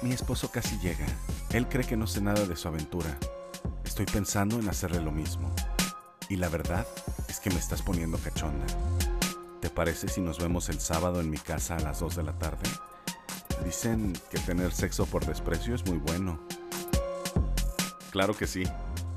Mi 0.00 0.12
esposo 0.12 0.48
casi 0.48 0.78
llega. 0.78 1.06
Él 1.52 1.68
cree 1.68 1.84
que 1.84 1.98
no 1.98 2.06
sé 2.06 2.22
nada 2.22 2.46
de 2.46 2.56
su 2.56 2.66
aventura. 2.66 3.18
Estoy 3.84 4.06
pensando 4.06 4.58
en 4.58 4.70
hacerle 4.70 5.00
lo 5.00 5.12
mismo. 5.12 5.54
Y 6.30 6.36
la 6.36 6.48
verdad 6.48 6.86
es 7.28 7.40
que 7.40 7.50
me 7.50 7.56
estás 7.56 7.82
poniendo 7.82 8.16
cachonda. 8.16 8.64
¿Te 9.60 9.68
parece 9.68 10.08
si 10.08 10.22
nos 10.22 10.38
vemos 10.38 10.70
el 10.70 10.80
sábado 10.80 11.20
en 11.20 11.28
mi 11.28 11.36
casa 11.36 11.76
a 11.76 11.80
las 11.80 12.00
2 12.00 12.16
de 12.16 12.22
la 12.22 12.32
tarde? 12.38 12.62
Dicen 13.66 14.14
que 14.30 14.38
tener 14.38 14.72
sexo 14.72 15.04
por 15.04 15.26
desprecio 15.26 15.74
es 15.74 15.84
muy 15.86 15.98
bueno. 15.98 16.40
Claro 18.12 18.34
que 18.34 18.46
sí, 18.46 18.64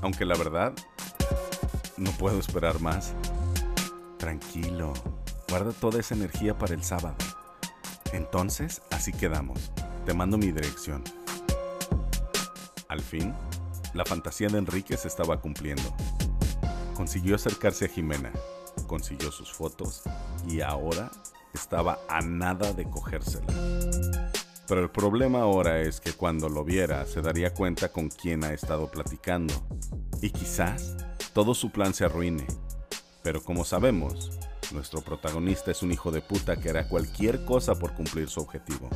aunque 0.02 0.26
la 0.26 0.36
verdad, 0.36 0.74
no 1.96 2.10
puedo 2.12 2.38
esperar 2.38 2.80
más. 2.80 3.14
Tranquilo, 4.18 4.92
guarda 5.48 5.72
toda 5.72 6.00
esa 6.00 6.14
energía 6.14 6.58
para 6.58 6.74
el 6.74 6.84
sábado. 6.84 7.16
Entonces, 8.12 8.82
así 8.90 9.10
quedamos. 9.10 9.72
Te 10.04 10.12
mando 10.12 10.36
mi 10.36 10.52
dirección. 10.52 11.02
Al 12.96 13.02
fin, 13.02 13.34
la 13.92 14.06
fantasía 14.06 14.48
de 14.48 14.56
Enrique 14.56 14.96
se 14.96 15.08
estaba 15.08 15.38
cumpliendo. 15.38 15.94
Consiguió 16.94 17.34
acercarse 17.34 17.84
a 17.84 17.88
Jimena, 17.88 18.32
consiguió 18.86 19.30
sus 19.30 19.52
fotos 19.52 20.02
y 20.48 20.62
ahora 20.62 21.10
estaba 21.52 21.98
a 22.08 22.22
nada 22.22 22.72
de 22.72 22.88
cogérsela. 22.88 23.52
Pero 24.66 24.80
el 24.80 24.88
problema 24.88 25.42
ahora 25.42 25.82
es 25.82 26.00
que 26.00 26.14
cuando 26.14 26.48
lo 26.48 26.64
viera 26.64 27.04
se 27.04 27.20
daría 27.20 27.52
cuenta 27.52 27.92
con 27.92 28.08
quién 28.08 28.44
ha 28.44 28.54
estado 28.54 28.90
platicando. 28.90 29.52
Y 30.22 30.30
quizás 30.30 30.96
todo 31.34 31.52
su 31.52 31.70
plan 31.70 31.92
se 31.92 32.06
arruine. 32.06 32.46
Pero 33.22 33.44
como 33.44 33.66
sabemos, 33.66 34.30
nuestro 34.72 35.02
protagonista 35.02 35.70
es 35.70 35.82
un 35.82 35.92
hijo 35.92 36.10
de 36.12 36.22
puta 36.22 36.56
que 36.56 36.70
hará 36.70 36.88
cualquier 36.88 37.44
cosa 37.44 37.74
por 37.74 37.92
cumplir 37.92 38.30
su 38.30 38.40
objetivo. 38.40 38.88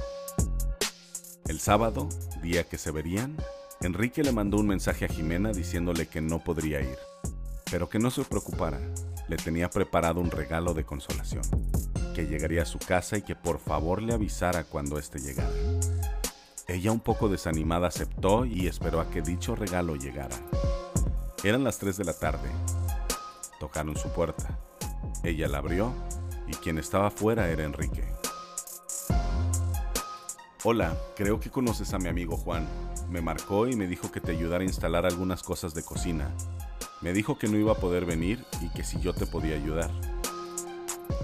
El 1.45 1.61
sábado, 1.61 2.09
día 2.41 2.65
que 2.65 2.79
se 2.79 2.93
verían, 2.93 3.37
Enrique 3.83 4.23
le 4.23 4.31
mandó 4.31 4.59
un 4.59 4.67
mensaje 4.67 5.07
a 5.07 5.09
Jimena 5.09 5.53
diciéndole 5.53 6.07
que 6.07 6.21
no 6.21 6.45
podría 6.45 6.83
ir, 6.83 6.99
pero 7.71 7.89
que 7.89 7.99
no 7.99 8.11
se 8.11 8.23
preocupara, 8.25 8.79
le 9.27 9.39
tenía 9.39 9.71
preparado 9.71 10.21
un 10.21 10.31
regalo 10.31 10.75
de 10.75 10.85
consolación 10.85 11.43
que 12.15 12.27
llegaría 12.27 12.63
a 12.63 12.67
su 12.67 12.79
casa 12.79 13.17
y 13.17 13.23
que 13.23 13.35
por 13.35 13.59
favor 13.59 14.03
le 14.03 14.13
avisara 14.13 14.65
cuando 14.65 14.99
éste 14.99 15.19
llegara. 15.19 15.55
Ella 16.69 16.93
un 16.93 17.01
poco 17.01 17.31
desanimada 17.31 17.89
aceptó 17.89 18.45
y 18.45 18.67
esperó 18.67 19.01
a 19.01 19.09
que 19.11 19.23
dicho 19.23 19.57
regalo 19.57 19.97
llegara. 19.97 20.37
Eran 21.43 21.65
las 21.65 21.79
3 21.79 21.97
de 21.97 22.05
la 22.05 22.13
tarde. 22.13 22.51
Tocaron 23.59 23.97
su 23.97 24.11
puerta. 24.11 24.59
Ella 25.25 25.49
la 25.49 25.57
abrió 25.57 25.91
y 26.47 26.53
quien 26.53 26.77
estaba 26.77 27.07
afuera 27.07 27.49
era 27.49 27.65
Enrique. 27.65 28.05
Hola, 30.65 30.95
creo 31.17 31.41
que 31.41 31.49
conoces 31.49 31.95
a 31.95 31.99
mi 31.99 32.09
amigo 32.09 32.37
Juan. 32.37 32.69
Me 33.11 33.21
marcó 33.21 33.67
y 33.67 33.75
me 33.75 33.89
dijo 33.89 34.13
que 34.13 34.21
te 34.21 34.31
ayudara 34.31 34.63
a 34.63 34.67
instalar 34.67 35.05
algunas 35.05 35.43
cosas 35.43 35.75
de 35.75 35.83
cocina. 35.83 36.33
Me 37.01 37.13
dijo 37.13 37.39
que 37.39 37.49
no 37.49 37.57
iba 37.57 37.73
a 37.73 37.77
poder 37.77 38.05
venir 38.05 38.45
y 38.63 38.69
que 38.69 38.85
si 38.85 39.01
yo 39.01 39.13
te 39.13 39.27
podía 39.27 39.57
ayudar. 39.57 39.91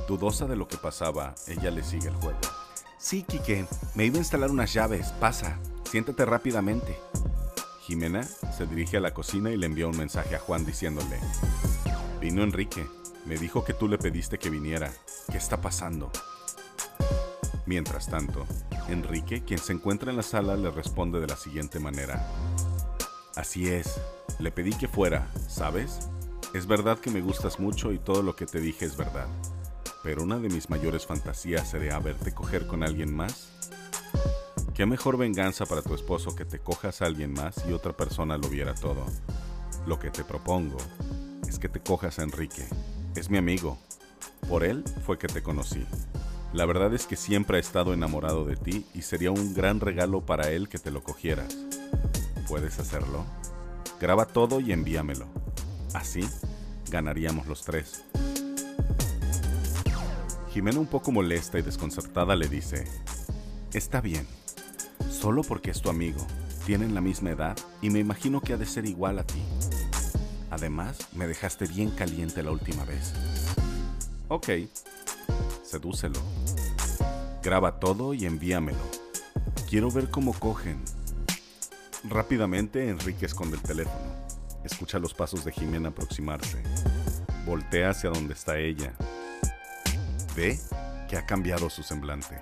Dudosa 0.09 0.47
de 0.47 0.57
lo 0.57 0.67
que 0.67 0.79
pasaba, 0.79 1.37
ella 1.47 1.71
le 1.71 1.85
sigue 1.85 2.09
el 2.09 2.15
juego. 2.17 2.41
Sí, 2.99 3.23
Quique, 3.23 3.67
me 3.95 4.05
iba 4.05 4.17
a 4.17 4.19
instalar 4.19 4.51
unas 4.51 4.73
llaves. 4.73 5.13
Pasa, 5.21 5.61
siéntate 5.85 6.25
rápidamente. 6.25 6.99
Jimena 7.83 8.25
se 8.25 8.67
dirige 8.67 8.97
a 8.97 9.01
la 9.01 9.15
cocina 9.15 9.53
y 9.53 9.57
le 9.57 9.67
envía 9.67 9.87
un 9.87 9.97
mensaje 9.97 10.35
a 10.35 10.41
Juan 10.41 10.67
diciéndole, 10.67 11.21
Vino 12.21 12.43
Enrique, 12.43 12.85
me 13.27 13.37
dijo 13.39 13.65
que 13.65 13.75
tú 13.75 13.87
le 13.87 13.97
pediste 13.97 14.41
que 14.41 14.51
viniera. 14.51 14.93
¿Qué 15.31 15.39
está 15.39 15.61
pasando? 15.61 16.11
Mientras 17.65 18.09
tanto, 18.09 18.45
Enrique, 18.89 19.43
quien 19.45 19.59
se 19.59 19.73
encuentra 19.73 20.11
en 20.11 20.17
la 20.17 20.23
sala, 20.23 20.57
le 20.57 20.71
responde 20.71 21.21
de 21.21 21.27
la 21.27 21.37
siguiente 21.37 21.81
manera. 21.81 22.27
Así 23.35 23.69
es, 23.69 24.01
le 24.39 24.51
pedí 24.51 24.73
que 24.73 24.89
fuera, 24.89 25.31
¿sabes? 25.49 26.09
Es 26.55 26.67
verdad 26.67 26.99
que 26.99 27.11
me 27.11 27.21
gustas 27.21 27.61
mucho 27.61 27.93
y 27.93 27.99
todo 27.99 28.23
lo 28.23 28.37
que 28.37 28.47
te 28.47 28.61
dije 28.61 28.85
es 28.85 28.97
verdad 28.97 29.29
pero 30.07 30.23
una 30.23 30.39
de 30.39 30.49
mis 30.49 30.71
mayores 30.71 31.05
fantasías 31.05 31.69
sería 31.69 31.99
verte 31.99 32.33
coger 32.33 32.69
con 32.69 32.85
alguien 32.85 33.13
más. 33.13 33.51
¿Qué 34.73 34.87
mejor 34.87 35.17
venganza 35.17 35.67
para 35.67 35.83
tu 35.83 35.97
esposo 35.97 36.37
que 36.37 36.45
te 36.45 36.61
cojas 36.61 37.03
a 37.03 37.07
alguien 37.07 37.33
más 37.33 37.65
y 37.69 37.73
otra 37.73 37.93
persona 37.93 38.39
lo 38.39 38.49
viera 38.49 38.73
todo? 38.73 39.05
Lo 39.85 39.99
que 39.99 40.13
te 40.13 40.23
propongo 40.23 40.77
es 41.49 41.59
que 41.59 41.69
te 41.69 41.81
cojas 41.81 42.21
a 42.21 42.23
Enrique. 42.23 42.69
Es 43.17 43.31
mi 43.31 43.39
amigo. 43.39 43.79
Por 44.49 44.63
él 44.63 44.85
fue 45.05 45.19
que 45.19 45.27
te 45.27 45.43
conocí. 45.43 45.85
La 46.53 46.65
verdad 46.65 46.95
es 46.95 47.07
que 47.07 47.17
siempre 47.17 47.59
ha 47.59 47.61
estado 47.61 47.93
enamorado 47.93 48.45
de 48.45 48.57
ti 48.57 48.87
y 48.95 49.03
sería 49.03 49.31
un 49.31 49.55
gran 49.55 49.81
regalo 49.81 50.21
para 50.23 50.51
él 50.51 50.69
que 50.69 50.79
te 50.79 50.91
lo 50.91 51.03
cogieras. 51.03 51.57
¿Puedes 52.49 52.79
hacerlo? 52.79 53.25
Graba 54.01 54.27
todo 54.27 54.61
y 54.61 54.73
envíamelo. 54.73 55.27
Así 55.93 56.27
ganaríamos 56.91 57.47
los 57.47 57.65
tres. 57.65 58.05
Jimena 60.53 60.81
un 60.81 60.87
poco 60.87 61.13
molesta 61.13 61.59
y 61.59 61.63
desconcertada 61.63 62.37
le 62.37 62.49
dice, 62.49 62.85
Está 63.73 64.01
bien, 64.01 64.27
solo 65.11 65.43
porque 65.43 65.71
es 65.71 65.83
tu 65.83 65.91
amigo, 65.91 66.27
tienen 66.65 66.95
la 66.95 67.01
misma 67.01 67.31
edad 67.31 67.57
y 67.83 67.91
me 67.91 67.99
imagino 67.99 68.41
que 68.41 68.55
ha 68.55 68.57
de 68.57 68.67
ser 68.67 68.87
igual 68.87 69.19
a 69.19 69.25
ti. 69.25 69.43
Además, 70.51 71.09
me 71.15 71.27
dejaste 71.27 71.67
bien 71.67 71.91
caliente 71.91 72.43
la 72.43 72.53
última 72.53 72.85
vez. 72.85 73.13
Ok, 74.29 74.49
sedúcelo. 75.77 76.21
Graba 77.43 77.79
todo 77.79 78.15
y 78.15 78.25
envíamelo. 78.25 78.79
Quiero 79.69 79.91
ver 79.91 80.09
cómo 80.11 80.33
cogen. 80.33 80.83
Rápidamente, 82.05 82.89
Enrique 82.89 83.27
esconde 83.27 83.57
el 83.57 83.63
teléfono. 83.63 84.27
Escucha 84.65 84.99
los 84.99 85.13
pasos 85.13 85.45
de 85.45 85.53
Jimena 85.53 85.91
aproximarse. 85.91 86.63
Voltea 87.45 87.91
hacia 87.91 88.11
donde 88.11 88.35
está 88.35 88.59
ella 88.59 88.93
Ve 90.35 90.59
que 91.09 91.19
ha 91.19 91.27
cambiado 91.27 91.69
su 91.69 91.83
semblante. 91.83 92.39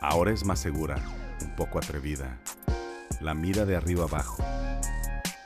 Ahora 0.00 0.32
es 0.32 0.44
más 0.44 0.58
segura, 0.58 0.96
un 1.40 1.54
poco 1.54 1.78
atrevida. 1.78 2.40
La 3.20 3.34
mira 3.34 3.66
de 3.66 3.76
arriba 3.76 4.04
abajo. 4.04 4.44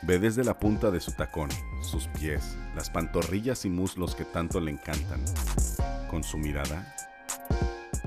Ve 0.03 0.19
desde 0.19 0.45
la 0.45 0.59
punta 0.59 0.91
de 0.91 1.01
su 1.01 1.13
tacón, 1.13 1.51
sus 1.83 2.09
pies, 2.09 2.57
las 2.75 2.89
pantorrillas 2.91 3.65
y 3.67 3.71
muslos 3.71 4.15
que 4.15 4.25
tanto 4.25 4.61
le 4.61 4.71
encantan. 4.71 5.23
Con 6.11 6.25
su 6.25 6.37
mirada, 6.37 6.95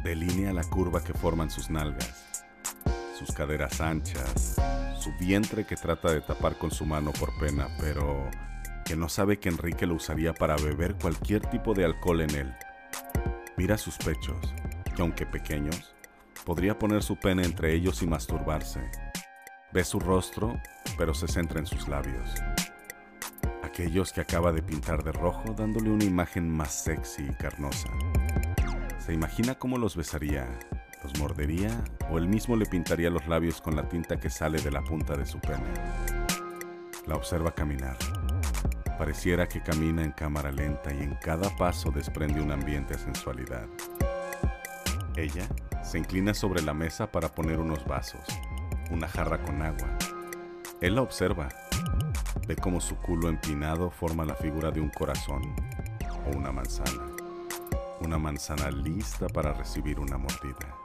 delinea 0.05 0.53
la 0.53 0.63
curva 0.63 1.03
que 1.03 1.15
forman 1.15 1.49
sus 1.49 1.71
nalgas, 1.71 2.45
sus 3.17 3.31
caderas 3.31 3.81
anchas, 3.81 4.55
su 4.99 5.11
vientre 5.19 5.65
que 5.65 5.75
trata 5.75 6.11
de 6.11 6.21
tapar 6.21 6.59
con 6.59 6.69
su 6.69 6.85
mano 6.85 7.11
por 7.11 7.35
pena, 7.39 7.67
pero 7.79 8.29
que 8.85 8.95
no 8.95 9.09
sabe 9.09 9.39
que 9.39 9.49
Enrique 9.49 9.87
lo 9.87 9.95
usaría 9.95 10.33
para 10.33 10.57
beber 10.57 10.95
cualquier 10.95 11.41
tipo 11.47 11.73
de 11.73 11.85
alcohol 11.85 12.21
en 12.21 12.35
él. 12.35 12.55
Mira 13.57 13.79
sus 13.79 13.97
pechos, 13.97 14.37
que 14.95 15.01
aunque 15.01 15.25
pequeños, 15.25 15.95
podría 16.45 16.77
poner 16.77 17.01
su 17.01 17.15
pene 17.15 17.43
entre 17.43 17.73
ellos 17.73 18.03
y 18.03 18.07
masturbarse. 18.07 18.81
Ve 19.73 19.83
su 19.83 19.99
rostro, 19.99 20.55
pero 20.99 21.15
se 21.15 21.27
centra 21.27 21.59
en 21.59 21.65
sus 21.65 21.87
labios. 21.87 22.29
Aquellos 23.63 24.13
que 24.13 24.21
acaba 24.21 24.51
de 24.51 24.61
pintar 24.61 25.03
de 25.03 25.11
rojo 25.13 25.55
dándole 25.57 25.89
una 25.89 26.03
imagen 26.03 26.47
más 26.47 26.83
sexy 26.83 27.23
y 27.23 27.33
carnosa. 27.33 27.89
Se 29.05 29.13
imagina 29.13 29.55
cómo 29.55 29.77
los 29.77 29.95
besaría, 29.95 30.47
los 31.03 31.19
mordería 31.19 31.83
o 32.09 32.17
él 32.17 32.27
mismo 32.27 32.55
le 32.55 32.65
pintaría 32.65 33.09
los 33.09 33.27
labios 33.27 33.61
con 33.61 33.75
la 33.75 33.87
tinta 33.87 34.19
que 34.19 34.31
sale 34.31 34.59
de 34.61 34.71
la 34.71 34.83
punta 34.83 35.15
de 35.15 35.25
su 35.25 35.39
pene. 35.39 35.73
La 37.05 37.15
observa 37.15 37.53
caminar 37.53 37.97
Pareciera 38.97 39.47
que 39.47 39.61
camina 39.61 40.03
en 40.03 40.11
cámara 40.11 40.51
lenta 40.51 40.93
y 40.93 41.03
en 41.03 41.15
cada 41.15 41.55
paso 41.57 41.91
desprende 41.91 42.41
un 42.41 42.51
ambiente 42.51 42.93
de 42.93 42.99
sensualidad. 42.99 43.67
Ella 45.17 45.47
se 45.83 45.97
inclina 45.97 46.33
sobre 46.33 46.61
la 46.61 46.73
mesa 46.73 47.11
para 47.11 47.27
poner 47.27 47.59
unos 47.59 47.85
vasos, 47.85 48.25
una 48.89 49.07
jarra 49.07 49.41
con 49.43 49.61
agua, 49.61 49.97
Él 50.79 50.95
la 50.95 51.01
observa. 51.01 51.49
Ve 52.47 52.55
cómo 52.55 52.79
su 52.79 52.95
culo 52.97 53.27
empinado 53.27 53.91
forma 53.91 54.23
la 54.23 54.35
figura 54.35 54.71
de 54.71 54.79
un 54.79 54.89
corazón 54.89 55.43
o 56.25 56.37
una 56.37 56.51
manzana. 56.51 57.14
Una 58.05 58.19
manzana 58.19 58.69
lista 58.69 59.27
para 59.27 59.51
recibir 59.51 59.99
una 59.99 60.19
mordida. 60.19 60.77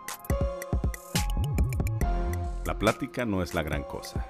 La 2.64 2.78
plática 2.78 3.26
no 3.26 3.42
es 3.42 3.52
la 3.52 3.62
gran 3.62 3.82
cosa, 3.84 4.26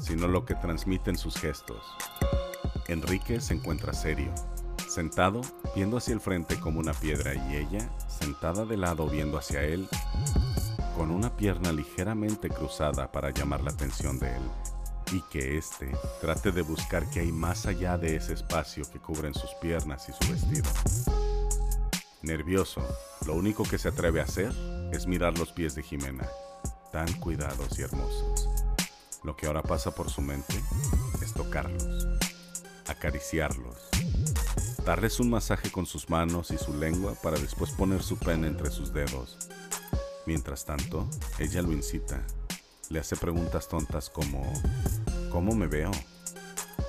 sino 0.00 0.26
lo 0.26 0.44
que 0.44 0.56
transmiten 0.56 1.16
sus 1.16 1.36
gestos. 1.36 1.84
Enrique 2.88 3.40
se 3.40 3.54
encuentra 3.54 3.92
serio, 3.92 4.34
sentado 4.88 5.42
viendo 5.76 5.98
hacia 5.98 6.14
el 6.14 6.20
frente 6.20 6.58
como 6.58 6.80
una 6.80 6.94
piedra 6.94 7.32
y 7.32 7.58
ella 7.58 7.88
sentada 8.08 8.64
de 8.64 8.76
lado 8.76 9.06
viendo 9.08 9.38
hacia 9.38 9.62
él 9.62 9.88
con 10.96 11.12
una 11.12 11.36
pierna 11.36 11.70
ligeramente 11.70 12.48
cruzada 12.48 13.12
para 13.12 13.30
llamar 13.30 13.62
la 13.62 13.70
atención 13.70 14.18
de 14.18 14.34
él 14.34 14.42
y 15.12 15.20
que 15.30 15.58
éste 15.58 15.92
trate 16.20 16.50
de 16.50 16.62
buscar 16.62 17.08
qué 17.10 17.20
hay 17.20 17.30
más 17.30 17.66
allá 17.66 17.96
de 17.96 18.16
ese 18.16 18.32
espacio 18.32 18.82
que 18.90 18.98
cubren 18.98 19.32
sus 19.32 19.50
piernas 19.60 20.08
y 20.08 20.24
su 20.24 20.32
vestido. 20.32 21.25
Nervioso, 22.26 22.82
lo 23.24 23.34
único 23.34 23.62
que 23.62 23.78
se 23.78 23.86
atreve 23.86 24.20
a 24.20 24.24
hacer 24.24 24.52
es 24.92 25.06
mirar 25.06 25.38
los 25.38 25.52
pies 25.52 25.76
de 25.76 25.84
Jimena, 25.84 26.28
tan 26.90 27.06
cuidados 27.20 27.78
y 27.78 27.82
hermosos. 27.82 28.48
Lo 29.22 29.36
que 29.36 29.46
ahora 29.46 29.62
pasa 29.62 29.94
por 29.94 30.10
su 30.10 30.22
mente 30.22 30.60
es 31.22 31.32
tocarlos, 31.34 32.04
acariciarlos, 32.88 33.76
darles 34.84 35.20
un 35.20 35.30
masaje 35.30 35.70
con 35.70 35.86
sus 35.86 36.10
manos 36.10 36.50
y 36.50 36.58
su 36.58 36.74
lengua 36.74 37.14
para 37.22 37.38
después 37.38 37.70
poner 37.70 38.02
su 38.02 38.18
pene 38.18 38.48
entre 38.48 38.72
sus 38.72 38.92
dedos. 38.92 39.38
Mientras 40.26 40.64
tanto, 40.64 41.08
ella 41.38 41.62
lo 41.62 41.70
incita. 41.70 42.26
Le 42.90 42.98
hace 42.98 43.14
preguntas 43.14 43.68
tontas 43.68 44.10
como, 44.10 44.52
¿cómo 45.30 45.54
me 45.54 45.68
veo? 45.68 45.92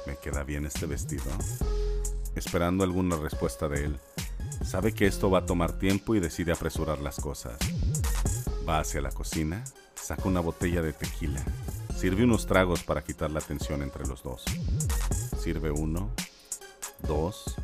¿Me 0.07 0.17
queda 0.17 0.43
bien 0.43 0.65
este 0.65 0.87
vestido? 0.87 1.31
Esperando 2.33 2.83
alguna 2.83 3.17
respuesta 3.17 3.69
de 3.69 3.85
él, 3.85 3.99
sabe 4.63 4.93
que 4.93 5.05
esto 5.05 5.29
va 5.29 5.39
a 5.39 5.45
tomar 5.45 5.73
tiempo 5.73 6.15
y 6.15 6.19
decide 6.19 6.51
apresurar 6.51 6.99
las 6.99 7.17
cosas. 7.17 7.57
Va 8.67 8.79
hacia 8.79 9.01
la 9.01 9.11
cocina, 9.11 9.63
saca 9.95 10.27
una 10.27 10.39
botella 10.39 10.81
de 10.81 10.93
tequila, 10.93 11.43
sirve 11.95 12.23
unos 12.23 12.45
tragos 12.45 12.83
para 12.83 13.03
quitar 13.03 13.31
la 13.31 13.41
tensión 13.41 13.81
entre 13.81 14.05
los 14.05 14.23
dos. 14.23 14.43
Sirve 15.39 15.71
uno, 15.71 16.11
dos, 17.07 17.55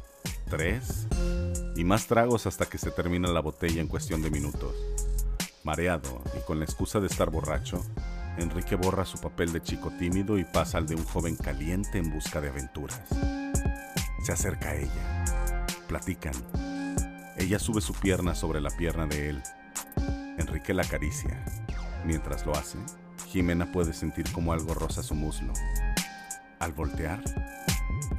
tres 0.49 1.07
y 1.75 1.83
más 1.83 2.07
tragos 2.07 2.45
hasta 2.45 2.65
que 2.65 2.77
se 2.77 2.91
termina 2.91 3.27
la 3.29 3.41
botella 3.41 3.81
en 3.81 3.87
cuestión 3.87 4.21
de 4.21 4.29
minutos. 4.29 4.75
Mareado 5.63 6.21
y 6.37 6.41
con 6.45 6.59
la 6.59 6.65
excusa 6.65 6.99
de 6.99 7.07
estar 7.07 7.29
borracho, 7.29 7.81
Enrique 8.37 8.75
borra 8.75 9.05
su 9.05 9.19
papel 9.19 9.53
de 9.53 9.61
chico 9.61 9.91
tímido 9.91 10.37
y 10.37 10.43
pasa 10.43 10.77
al 10.77 10.87
de 10.87 10.95
un 10.95 11.05
joven 11.05 11.35
caliente 11.35 11.99
en 11.99 12.11
busca 12.11 12.41
de 12.41 12.49
aventuras. 12.49 13.01
Se 14.23 14.31
acerca 14.31 14.69
a 14.69 14.75
ella. 14.75 15.65
Platican. 15.87 16.33
Ella 17.37 17.59
sube 17.59 17.81
su 17.81 17.93
pierna 17.93 18.35
sobre 18.35 18.61
la 18.61 18.69
pierna 18.69 19.05
de 19.07 19.29
él. 19.29 19.43
Enrique 20.37 20.73
la 20.73 20.83
acaricia. 20.83 21.43
Mientras 22.05 22.45
lo 22.45 22.53
hace, 22.53 22.77
Jimena 23.27 23.71
puede 23.71 23.93
sentir 23.93 24.31
como 24.31 24.53
algo 24.53 24.73
roza 24.73 25.01
su 25.01 25.15
muslo. 25.15 25.53
Al 26.59 26.73
voltear, 26.73 27.21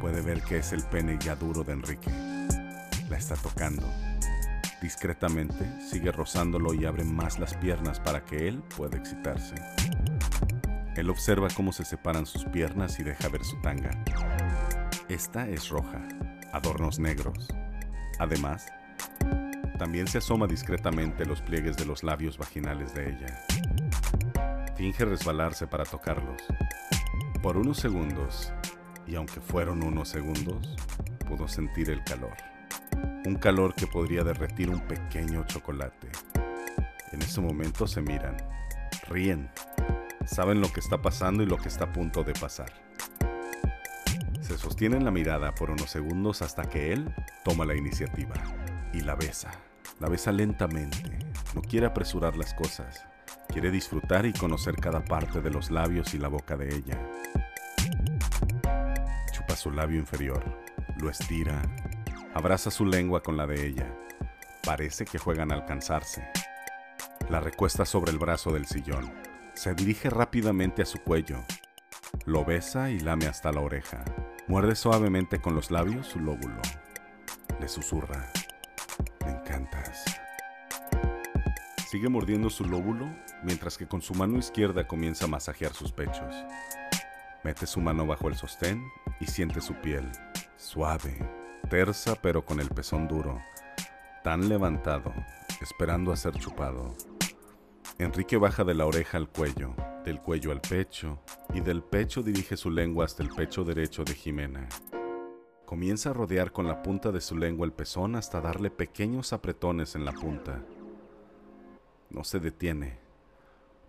puede 0.00 0.20
ver 0.20 0.42
que 0.42 0.58
es 0.58 0.72
el 0.72 0.82
pene 0.82 1.18
ya 1.20 1.36
duro 1.36 1.62
de 1.64 1.72
Enrique. 1.72 2.10
La 3.08 3.16
está 3.16 3.36
tocando. 3.36 3.88
Discretamente 4.82 5.64
sigue 5.80 6.12
rozándolo 6.12 6.74
y 6.74 6.84
abre 6.84 7.04
más 7.04 7.38
las 7.38 7.54
piernas 7.54 8.00
para 8.00 8.24
que 8.24 8.48
él 8.48 8.62
pueda 8.76 8.98
excitarse. 8.98 9.54
Él 10.96 11.10
observa 11.10 11.48
cómo 11.54 11.72
se 11.72 11.84
separan 11.84 12.26
sus 12.26 12.44
piernas 12.44 12.98
y 13.00 13.02
deja 13.02 13.28
ver 13.28 13.44
su 13.44 13.60
tanga. 13.62 13.90
Esta 15.08 15.48
es 15.48 15.68
roja, 15.68 16.06
adornos 16.52 16.98
negros. 16.98 17.48
Además, 18.18 18.66
también 19.78 20.06
se 20.06 20.18
asoma 20.18 20.46
discretamente 20.46 21.26
los 21.26 21.40
pliegues 21.42 21.76
de 21.76 21.84
los 21.84 22.02
labios 22.04 22.38
vaginales 22.38 22.94
de 22.94 23.10
ella. 23.10 23.44
Finge 24.76 25.04
resbalarse 25.04 25.66
para 25.66 25.84
tocarlos. 25.84 26.42
Por 27.42 27.56
unos 27.56 27.78
segundos, 27.78 28.52
y 29.06 29.16
aunque 29.16 29.40
fueron 29.40 29.82
unos 29.82 30.08
segundos, 30.08 30.76
pudo 31.28 31.48
sentir 31.48 31.90
el 31.90 32.02
calor. 32.04 32.36
Un 33.26 33.36
calor 33.36 33.74
que 33.74 33.86
podría 33.86 34.22
derretir 34.22 34.70
un 34.70 34.80
pequeño 34.80 35.44
chocolate. 35.46 36.08
En 37.12 37.22
ese 37.22 37.40
momento 37.40 37.86
se 37.86 38.00
miran, 38.00 38.36
ríen, 39.08 39.50
saben 40.26 40.60
lo 40.60 40.72
que 40.72 40.80
está 40.80 41.02
pasando 41.02 41.42
y 41.42 41.46
lo 41.46 41.56
que 41.56 41.68
está 41.68 41.84
a 41.84 41.92
punto 41.92 42.22
de 42.22 42.32
pasar. 42.32 42.72
Se 44.40 44.56
sostienen 44.58 45.04
la 45.04 45.10
mirada 45.10 45.54
por 45.54 45.70
unos 45.70 45.90
segundos 45.90 46.42
hasta 46.42 46.68
que 46.68 46.92
él 46.92 47.12
toma 47.44 47.64
la 47.64 47.74
iniciativa 47.74 48.34
y 48.94 49.00
la 49.00 49.14
besa. 49.14 49.50
La 50.00 50.08
besa 50.08 50.32
lentamente. 50.32 51.18
No 51.54 51.62
quiere 51.62 51.86
apresurar 51.86 52.36
las 52.36 52.54
cosas. 52.54 53.06
Quiere 53.48 53.70
disfrutar 53.70 54.26
y 54.26 54.32
conocer 54.32 54.76
cada 54.76 55.04
parte 55.04 55.40
de 55.40 55.50
los 55.50 55.70
labios 55.70 56.14
y 56.14 56.18
la 56.18 56.28
boca 56.28 56.56
de 56.56 56.74
ella 56.74 56.98
su 59.56 59.70
labio 59.70 59.98
inferior, 59.98 60.42
lo 60.98 61.08
estira, 61.08 61.62
abraza 62.34 62.70
su 62.70 62.84
lengua 62.84 63.22
con 63.22 63.36
la 63.36 63.46
de 63.46 63.66
ella. 63.66 63.94
Parece 64.64 65.04
que 65.04 65.18
juegan 65.18 65.52
a 65.52 65.54
alcanzarse. 65.54 66.28
La 67.30 67.40
recuesta 67.40 67.84
sobre 67.84 68.12
el 68.12 68.18
brazo 68.18 68.52
del 68.52 68.66
sillón. 68.66 69.12
Se 69.54 69.74
dirige 69.74 70.10
rápidamente 70.10 70.82
a 70.82 70.86
su 70.86 70.98
cuello. 70.98 71.38
Lo 72.26 72.44
besa 72.44 72.90
y 72.90 73.00
lame 73.00 73.26
hasta 73.26 73.52
la 73.52 73.60
oreja. 73.60 74.04
Muerde 74.48 74.74
suavemente 74.74 75.40
con 75.40 75.54
los 75.54 75.70
labios 75.70 76.08
su 76.08 76.20
lóbulo. 76.20 76.60
Le 77.60 77.68
susurra. 77.68 78.30
Sigue 81.94 82.08
mordiendo 82.08 82.50
su 82.50 82.64
lóbulo 82.64 83.06
mientras 83.44 83.78
que 83.78 83.86
con 83.86 84.02
su 84.02 84.14
mano 84.14 84.36
izquierda 84.36 84.84
comienza 84.84 85.26
a 85.26 85.28
masajear 85.28 85.74
sus 85.74 85.92
pechos. 85.92 86.34
Mete 87.44 87.68
su 87.68 87.80
mano 87.80 88.04
bajo 88.04 88.26
el 88.26 88.34
sostén 88.34 88.82
y 89.20 89.26
siente 89.26 89.60
su 89.60 89.74
piel, 89.74 90.10
suave, 90.56 91.16
tersa 91.70 92.16
pero 92.20 92.44
con 92.44 92.58
el 92.58 92.68
pezón 92.68 93.06
duro, 93.06 93.40
tan 94.24 94.48
levantado, 94.48 95.14
esperando 95.62 96.10
a 96.10 96.16
ser 96.16 96.34
chupado. 96.34 96.96
Enrique 97.98 98.38
baja 98.38 98.64
de 98.64 98.74
la 98.74 98.86
oreja 98.86 99.16
al 99.16 99.28
cuello, 99.28 99.76
del 100.04 100.20
cuello 100.20 100.50
al 100.50 100.62
pecho, 100.62 101.22
y 101.54 101.60
del 101.60 101.84
pecho 101.84 102.24
dirige 102.24 102.56
su 102.56 102.72
lengua 102.72 103.04
hasta 103.04 103.22
el 103.22 103.28
pecho 103.28 103.62
derecho 103.62 104.02
de 104.02 104.14
Jimena. 104.14 104.68
Comienza 105.64 106.10
a 106.10 106.12
rodear 106.12 106.50
con 106.50 106.66
la 106.66 106.82
punta 106.82 107.12
de 107.12 107.20
su 107.20 107.36
lengua 107.36 107.64
el 107.64 107.72
pezón 107.72 108.16
hasta 108.16 108.40
darle 108.40 108.72
pequeños 108.72 109.32
apretones 109.32 109.94
en 109.94 110.04
la 110.04 110.12
punta. 110.12 110.60
No 112.14 112.22
se 112.22 112.38
detiene, 112.38 112.96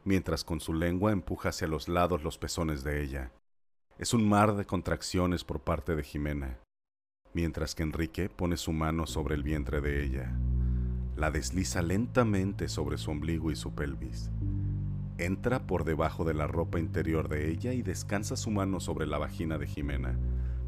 mientras 0.03 0.43
con 0.43 0.59
su 0.59 0.73
lengua 0.73 1.11
empuja 1.11 1.49
hacia 1.49 1.67
los 1.67 1.87
lados 1.87 2.23
los 2.23 2.39
pezones 2.39 2.83
de 2.83 3.03
ella, 3.03 3.31
es 3.99 4.15
un 4.15 4.27
mar 4.27 4.55
de 4.55 4.65
contracciones 4.65 5.43
por 5.43 5.59
parte 5.59 5.95
de 5.95 6.01
Jimena, 6.01 6.57
mientras 7.35 7.75
que 7.75 7.83
Enrique 7.83 8.29
pone 8.29 8.57
su 8.57 8.73
mano 8.73 9.05
sobre 9.05 9.35
el 9.35 9.43
vientre 9.43 9.79
de 9.79 10.03
ella. 10.03 10.35
La 11.15 11.29
desliza 11.29 11.83
lentamente 11.83 12.67
sobre 12.67 12.97
su 12.97 13.11
ombligo 13.11 13.51
y 13.51 13.55
su 13.55 13.75
pelvis. 13.75 14.31
Entra 15.19 15.67
por 15.67 15.83
debajo 15.83 16.25
de 16.25 16.33
la 16.33 16.47
ropa 16.47 16.79
interior 16.79 17.29
de 17.29 17.51
ella 17.51 17.73
y 17.73 17.83
descansa 17.83 18.35
su 18.35 18.49
mano 18.49 18.79
sobre 18.79 19.05
la 19.05 19.19
vagina 19.19 19.59
de 19.59 19.67
Jimena, 19.67 20.17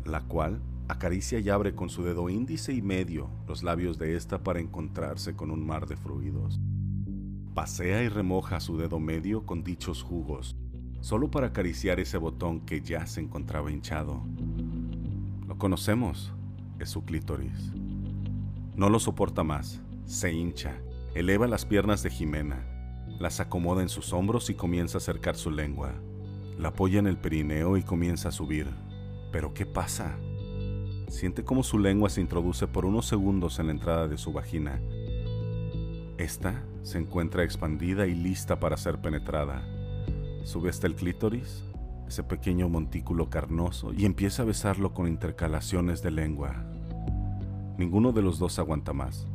la 0.06 0.22
cual 0.22 0.62
acaricia 0.90 1.40
y 1.40 1.50
abre 1.50 1.74
con 1.74 1.90
su 1.90 2.04
dedo 2.04 2.30
índice 2.30 2.72
y 2.72 2.84
medio 2.84 3.32
los 3.48 3.64
labios 3.64 3.98
de 3.98 4.16
esta 4.16 4.44
para 4.44 4.60
encontrarse 4.60 5.36
con 5.36 5.50
un 5.50 5.66
mar 5.66 5.88
de 5.88 5.98
fluidos. 5.98 6.60
Pasea 7.58 8.04
y 8.04 8.08
remoja 8.08 8.60
su 8.60 8.78
dedo 8.78 9.00
medio 9.00 9.44
con 9.48 9.64
dichos 9.64 10.04
jugos, 10.04 10.56
solo 11.02 11.32
para 11.32 11.48
acariciar 11.48 12.00
ese 12.00 12.20
botón 12.20 12.60
que 12.60 12.82
ya 12.82 13.08
se 13.08 13.20
encontraba 13.20 13.72
hinchado. 13.72 14.22
Lo 15.48 15.58
conocemos, 15.58 16.32
es 16.78 16.92
su 16.92 17.04
clítoris. 17.04 17.74
No 18.76 18.92
lo 18.92 19.00
soporta 19.00 19.44
más, 19.44 19.82
se 20.06 20.32
hincha, 20.32 20.80
eleva 21.16 21.48
las 21.48 21.66
piernas 21.66 22.04
de 22.04 22.12
Jimena, 22.12 22.64
las 23.20 23.40
acomoda 23.40 23.82
en 23.82 23.90
sus 23.90 24.14
hombros 24.14 24.52
y 24.52 24.54
comienza 24.54 25.00
a 25.00 25.02
acercar 25.02 25.36
su 25.36 25.50
lengua. 25.50 25.96
La 26.60 26.68
apoya 26.68 27.00
en 27.00 27.08
el 27.08 27.18
perineo 27.18 27.76
y 27.76 27.82
comienza 27.82 28.30
a 28.30 28.34
subir. 28.34 28.68
Pero 29.32 29.56
¿qué 29.56 29.66
pasa? 29.66 30.16
Siente 31.08 31.44
cómo 31.44 31.64
su 31.64 31.80
lengua 31.80 32.12
se 32.12 32.22
introduce 32.22 32.68
por 32.68 32.86
unos 32.86 33.08
segundos 33.08 33.58
en 33.58 33.66
la 33.66 33.72
entrada 33.72 34.08
de 34.08 34.20
su 34.20 34.32
vagina. 34.32 34.80
Esta 36.20 36.64
se 36.88 36.98
encuentra 36.98 37.44
expandida 37.44 38.08
y 38.08 38.16
lista 38.16 38.62
para 38.62 38.78
ser 38.78 39.02
penetrada. 39.02 39.62
Sube 40.46 40.70
hasta 40.70 40.88
el 40.88 40.96
clítoris, 40.96 41.66
ese 42.08 42.24
pequeño 42.24 42.70
montículo 42.70 43.30
carnoso, 43.30 43.92
y 43.92 44.06
empieza 44.06 44.44
a 44.44 44.46
besarlo 44.46 44.94
con 44.94 45.06
intercalaciones 45.06 46.02
de 46.02 46.12
lengua. 46.12 46.64
Ninguno 47.78 48.14
de 48.14 48.22
los 48.22 48.40
dos 48.40 48.58
aguanta 48.58 48.94
más. 48.94 49.28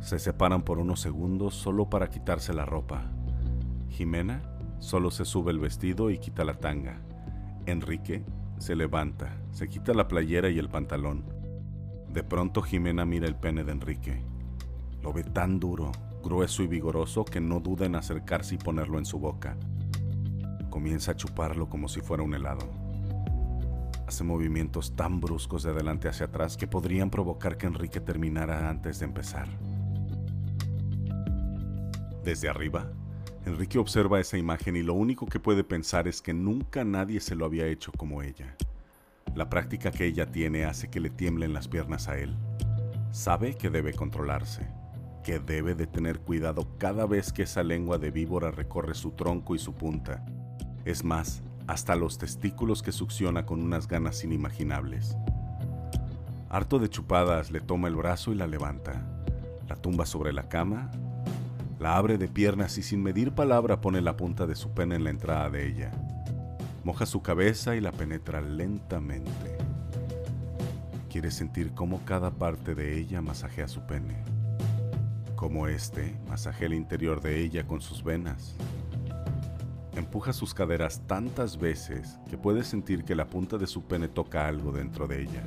Se 0.00 0.18
separan 0.18 0.62
por 0.62 0.78
unos 0.78 1.00
segundos 1.00 1.54
solo 1.54 1.90
para 1.90 2.08
quitarse 2.08 2.54
la 2.54 2.64
ropa. 2.64 3.02
Jimena 3.90 4.40
solo 4.78 5.10
se 5.10 5.26
sube 5.26 5.52
el 5.52 5.58
vestido 5.58 6.08
y 6.08 6.16
quita 6.16 6.42
la 6.44 6.54
tanga, 6.54 7.02
Enrique 7.66 8.24
se 8.56 8.76
levanta, 8.76 9.36
se 9.52 9.68
quita 9.68 9.92
la 9.92 10.08
playera 10.08 10.48
y 10.48 10.58
el 10.58 10.70
pantalón. 10.70 11.22
De 12.08 12.24
pronto 12.24 12.62
Jimena 12.62 13.04
mira 13.04 13.26
el 13.26 13.36
pene 13.36 13.62
de 13.62 13.72
Enrique. 13.72 14.22
Lo 15.02 15.12
ve 15.12 15.22
tan 15.22 15.60
duro, 15.60 15.92
grueso 16.20 16.62
y 16.62 16.66
vigoroso 16.66 17.24
que 17.24 17.40
no 17.40 17.60
duda 17.60 17.86
en 17.86 17.96
acercarse 17.96 18.54
y 18.54 18.58
ponerlo 18.58 18.98
en 18.98 19.06
su 19.06 19.18
boca. 19.18 19.56
Comienza 20.70 21.12
a 21.12 21.16
chuparlo 21.16 21.68
como 21.68 21.88
si 21.88 22.00
fuera 22.00 22.22
un 22.22 22.34
helado. 22.34 22.68
Hace 24.06 24.24
movimientos 24.24 24.96
tan 24.96 25.20
bruscos 25.20 25.62
de 25.62 25.70
adelante 25.70 26.08
hacia 26.08 26.26
atrás 26.26 26.56
que 26.56 26.66
podrían 26.66 27.10
provocar 27.10 27.56
que 27.56 27.66
Enrique 27.66 28.00
terminara 28.00 28.68
antes 28.68 28.98
de 28.98 29.06
empezar. 29.06 29.48
Desde 32.24 32.48
arriba, 32.48 32.90
Enrique 33.46 33.78
observa 33.78 34.20
esa 34.20 34.36
imagen 34.36 34.76
y 34.76 34.82
lo 34.82 34.94
único 34.94 35.26
que 35.26 35.40
puede 35.40 35.64
pensar 35.64 36.06
es 36.06 36.20
que 36.20 36.34
nunca 36.34 36.84
nadie 36.84 37.20
se 37.20 37.34
lo 37.34 37.46
había 37.46 37.66
hecho 37.66 37.92
como 37.92 38.22
ella. 38.22 38.56
La 39.34 39.48
práctica 39.48 39.90
que 39.90 40.06
ella 40.06 40.26
tiene 40.26 40.64
hace 40.64 40.90
que 40.90 41.00
le 41.00 41.08
tiemblen 41.08 41.52
las 41.52 41.68
piernas 41.68 42.08
a 42.08 42.18
él. 42.18 42.36
Sabe 43.12 43.54
que 43.54 43.70
debe 43.70 43.94
controlarse, 43.94 44.68
que 45.22 45.38
debe 45.38 45.74
de 45.74 45.86
tener 45.86 46.20
cuidado 46.20 46.76
cada 46.78 47.06
vez 47.06 47.32
que 47.32 47.42
esa 47.42 47.62
lengua 47.62 47.98
de 47.98 48.10
víbora 48.10 48.50
recorre 48.50 48.94
su 48.94 49.12
tronco 49.12 49.54
y 49.54 49.58
su 49.58 49.74
punta. 49.74 50.24
Es 50.84 51.04
más, 51.04 51.42
hasta 51.66 51.94
los 51.94 52.18
testículos 52.18 52.82
que 52.82 52.92
succiona 52.92 53.46
con 53.46 53.60
unas 53.60 53.86
ganas 53.86 54.24
inimaginables. 54.24 55.16
Harto 56.48 56.78
de 56.78 56.88
chupadas, 56.88 57.50
le 57.50 57.60
toma 57.60 57.88
el 57.88 57.96
brazo 57.96 58.32
y 58.32 58.34
la 58.34 58.46
levanta. 58.46 59.06
La 59.68 59.76
tumba 59.76 60.04
sobre 60.06 60.32
la 60.32 60.48
cama 60.48 60.90
la 61.80 61.96
abre 61.96 62.18
de 62.18 62.28
piernas 62.28 62.76
y 62.76 62.82
sin 62.82 63.02
medir 63.02 63.32
palabra 63.32 63.80
pone 63.80 64.02
la 64.02 64.14
punta 64.14 64.46
de 64.46 64.54
su 64.54 64.74
pene 64.74 64.96
en 64.96 65.04
la 65.04 65.08
entrada 65.08 65.48
de 65.48 65.66
ella. 65.66 65.90
Moja 66.84 67.06
su 67.06 67.22
cabeza 67.22 67.74
y 67.74 67.80
la 67.80 67.90
penetra 67.90 68.42
lentamente. 68.42 69.56
Quiere 71.08 71.30
sentir 71.30 71.72
cómo 71.72 72.04
cada 72.04 72.32
parte 72.32 72.74
de 72.74 72.98
ella 72.98 73.22
masajea 73.22 73.66
su 73.66 73.80
pene. 73.86 74.22
Como 75.40 75.68
éste 75.68 76.20
masajea 76.28 76.66
el 76.66 76.74
interior 76.74 77.22
de 77.22 77.40
ella 77.40 77.66
con 77.66 77.80
sus 77.80 78.04
venas. 78.04 78.54
Empuja 79.96 80.34
sus 80.34 80.52
caderas 80.52 81.00
tantas 81.06 81.56
veces 81.56 82.18
que 82.28 82.36
puede 82.36 82.62
sentir 82.62 83.04
que 83.04 83.14
la 83.14 83.26
punta 83.26 83.56
de 83.56 83.66
su 83.66 83.84
pene 83.84 84.06
toca 84.06 84.46
algo 84.46 84.70
dentro 84.70 85.06
de 85.06 85.22
ella. 85.22 85.42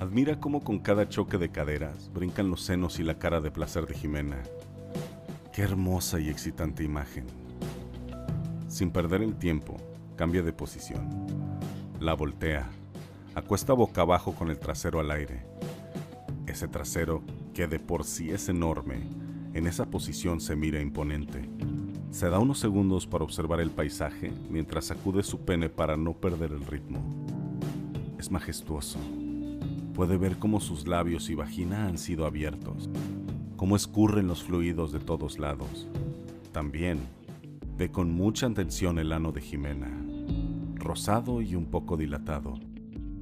Admira 0.00 0.40
cómo 0.40 0.60
con 0.60 0.80
cada 0.80 1.08
choque 1.08 1.38
de 1.38 1.52
caderas 1.52 2.10
brincan 2.12 2.50
los 2.50 2.62
senos 2.62 2.98
y 2.98 3.04
la 3.04 3.16
cara 3.16 3.40
de 3.40 3.52
placer 3.52 3.86
de 3.86 3.94
Jimena. 3.94 4.42
Qué 5.52 5.62
hermosa 5.62 6.18
y 6.18 6.28
excitante 6.28 6.82
imagen. 6.82 7.26
Sin 8.66 8.90
perder 8.90 9.22
el 9.22 9.36
tiempo, 9.36 9.76
cambia 10.16 10.42
de 10.42 10.52
posición. 10.52 11.08
La 12.00 12.14
voltea. 12.14 12.68
Acuesta 13.36 13.72
boca 13.72 14.00
abajo 14.00 14.34
con 14.34 14.50
el 14.50 14.58
trasero 14.58 14.98
al 14.98 15.12
aire. 15.12 15.46
Ese 16.48 16.66
trasero, 16.66 17.22
que 17.52 17.66
de 17.66 17.78
por 17.78 18.04
sí 18.04 18.30
es 18.30 18.48
enorme, 18.48 19.08
en 19.54 19.66
esa 19.66 19.90
posición 19.90 20.40
se 20.40 20.56
mira 20.56 20.80
imponente. 20.80 21.48
Se 22.10 22.28
da 22.28 22.38
unos 22.38 22.58
segundos 22.58 23.06
para 23.06 23.24
observar 23.24 23.60
el 23.60 23.70
paisaje 23.70 24.32
mientras 24.50 24.86
sacude 24.86 25.22
su 25.22 25.40
pene 25.40 25.68
para 25.68 25.96
no 25.96 26.14
perder 26.14 26.52
el 26.52 26.64
ritmo. 26.64 27.00
Es 28.18 28.30
majestuoso. 28.30 28.98
Puede 29.94 30.16
ver 30.16 30.38
cómo 30.38 30.60
sus 30.60 30.86
labios 30.86 31.28
y 31.30 31.34
vagina 31.34 31.86
han 31.86 31.98
sido 31.98 32.26
abiertos 32.26 32.88
cómo 33.62 33.76
escurren 33.76 34.26
los 34.26 34.42
fluidos 34.42 34.90
de 34.90 34.98
todos 34.98 35.38
lados. 35.38 35.86
También 36.50 36.98
ve 37.76 37.92
con 37.92 38.10
mucha 38.10 38.48
atención 38.48 38.98
el 38.98 39.12
ano 39.12 39.30
de 39.30 39.40
Jimena, 39.40 39.88
rosado 40.74 41.40
y 41.40 41.54
un 41.54 41.66
poco 41.66 41.96
dilatado, 41.96 42.54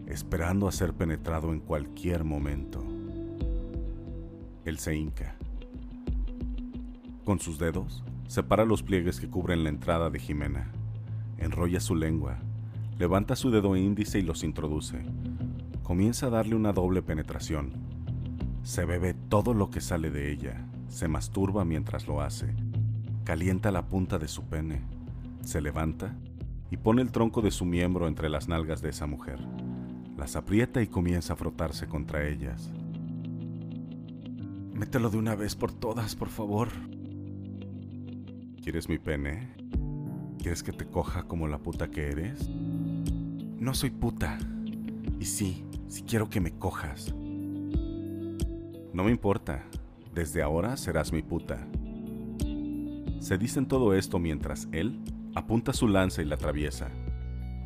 esperando 0.06 0.66
a 0.66 0.72
ser 0.72 0.94
penetrado 0.94 1.52
en 1.52 1.60
cualquier 1.60 2.24
momento. 2.24 2.89
Él 4.64 4.78
se 4.78 4.96
hinca. 4.96 5.34
Con 7.24 7.38
sus 7.38 7.58
dedos, 7.58 8.02
separa 8.28 8.64
los 8.64 8.82
pliegues 8.82 9.20
que 9.20 9.28
cubren 9.28 9.64
la 9.64 9.70
entrada 9.70 10.10
de 10.10 10.18
Jimena, 10.18 10.70
enrolla 11.38 11.80
su 11.80 11.94
lengua, 11.94 12.38
levanta 12.98 13.36
su 13.36 13.50
dedo 13.50 13.76
índice 13.76 14.18
y 14.18 14.22
los 14.22 14.44
introduce. 14.44 15.02
Comienza 15.82 16.26
a 16.26 16.30
darle 16.30 16.54
una 16.54 16.72
doble 16.72 17.02
penetración 17.02 17.90
se 18.62 18.84
bebe 18.84 19.14
todo 19.14 19.54
lo 19.54 19.70
que 19.70 19.80
sale 19.80 20.10
de 20.10 20.30
ella, 20.30 20.64
se 20.88 21.08
masturba 21.08 21.64
mientras 21.64 22.06
lo 22.06 22.20
hace, 22.20 22.54
calienta 23.24 23.70
la 23.70 23.88
punta 23.88 24.18
de 24.18 24.28
su 24.28 24.44
pene, 24.44 24.82
se 25.42 25.60
levanta 25.60 26.14
y 26.70 26.76
pone 26.76 27.02
el 27.02 27.10
tronco 27.10 27.40
de 27.40 27.50
su 27.50 27.64
miembro 27.64 28.06
entre 28.06 28.28
las 28.28 28.48
nalgas 28.48 28.82
de 28.82 28.90
esa 28.90 29.06
mujer. 29.06 29.38
Las 30.16 30.36
aprieta 30.36 30.82
y 30.82 30.86
comienza 30.86 31.32
a 31.32 31.36
frotarse 31.36 31.88
contra 31.88 32.28
ellas. 32.28 32.70
Mételo 34.80 35.10
de 35.10 35.18
una 35.18 35.34
vez 35.34 35.56
por 35.56 35.72
todas, 35.72 36.16
por 36.16 36.30
favor. 36.30 36.68
¿Quieres 38.62 38.88
mi 38.88 38.96
pene? 38.96 39.52
¿Quieres 40.38 40.62
que 40.62 40.72
te 40.72 40.86
coja 40.86 41.24
como 41.24 41.46
la 41.48 41.58
puta 41.58 41.90
que 41.90 42.08
eres? 42.08 42.48
No 42.48 43.74
soy 43.74 43.90
puta. 43.90 44.38
Y 45.18 45.26
sí, 45.26 45.66
sí 45.86 46.02
quiero 46.04 46.30
que 46.30 46.40
me 46.40 46.52
cojas. 46.52 47.12
No 48.94 49.04
me 49.04 49.10
importa, 49.10 49.66
desde 50.14 50.40
ahora 50.40 50.78
serás 50.78 51.12
mi 51.12 51.20
puta. 51.20 51.68
Se 53.18 53.36
dicen 53.36 53.66
todo 53.68 53.92
esto 53.92 54.18
mientras 54.18 54.66
él 54.72 54.98
apunta 55.34 55.74
su 55.74 55.88
lanza 55.88 56.22
y 56.22 56.24
la 56.24 56.36
atraviesa. 56.36 56.88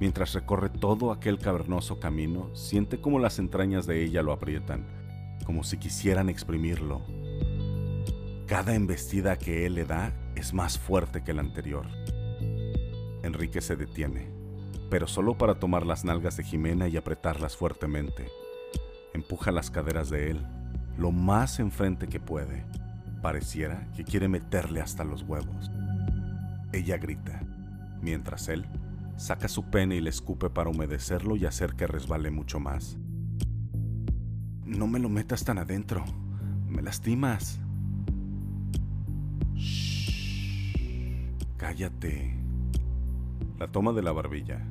Mientras 0.01 0.35
recorre 0.35 0.69
todo 0.69 1.13
aquel 1.13 1.39
cavernoso 1.39 2.01
camino, 2.01 2.53
siente 2.57 3.01
como 3.01 3.21
las 3.21 3.39
entrañas 3.39 3.87
de 3.87 4.03
ella 4.03 4.25
lo 4.25 4.33
aprietan, 4.33 5.04
como 5.45 5.65
si 5.65 5.79
quisieran 5.79 6.29
exprimirlo. 6.29 7.03
Cada 8.47 8.75
embestida 8.75 9.39
que 9.39 9.67
él 9.67 9.75
le 9.75 9.85
da 9.85 10.13
es 10.35 10.53
más 10.53 10.79
fuerte 10.79 11.23
que 11.23 11.33
la 11.33 11.41
anterior. 11.41 11.87
Enrique 13.23 13.61
se 13.61 13.77
detiene, 13.77 14.31
pero 14.91 15.07
solo 15.07 15.39
para 15.39 15.59
tomar 15.59 15.87
las 15.87 16.05
nalgas 16.05 16.37
de 16.37 16.45
Jimena 16.45 16.89
y 16.89 16.97
apretarlas 16.97 17.57
fuertemente. 17.57 18.29
Empuja 19.15 19.51
las 19.51 19.71
caderas 19.71 20.11
de 20.11 20.31
él, 20.31 20.47
lo 20.99 21.11
más 21.11 21.59
enfrente 21.59 22.07
que 22.07 22.21
puede. 22.21 22.65
Pareciera 23.23 23.89
que 23.97 24.05
quiere 24.05 24.29
meterle 24.29 24.81
hasta 24.81 25.05
los 25.05 25.23
huevos. 25.23 25.71
Ella 26.73 26.99
grita, 26.99 27.41
mientras 28.03 28.49
él 28.49 28.67
saca 29.17 29.49
su 29.49 29.65
pene 29.65 29.97
y 29.97 30.01
le 30.01 30.11
escupe 30.11 30.51
para 30.51 30.71
humedecerlo 30.71 31.37
y 31.37 31.47
hacer 31.47 31.75
que 31.75 31.87
resbale 31.87 32.31
mucho 32.31 32.61
más. 32.61 32.99
No 34.77 34.89
me 34.89 34.99
lo 34.99 35.09
metas 35.09 35.45
tan 35.45 35.59
adentro, 35.59 36.05
me 36.69 36.83
lastimas. 36.83 37.61
Cállate. 41.57 42.37
La 43.61 43.69
toma 43.69 43.93
de 43.93 44.03
la 44.03 44.11
barbilla, 44.11 44.67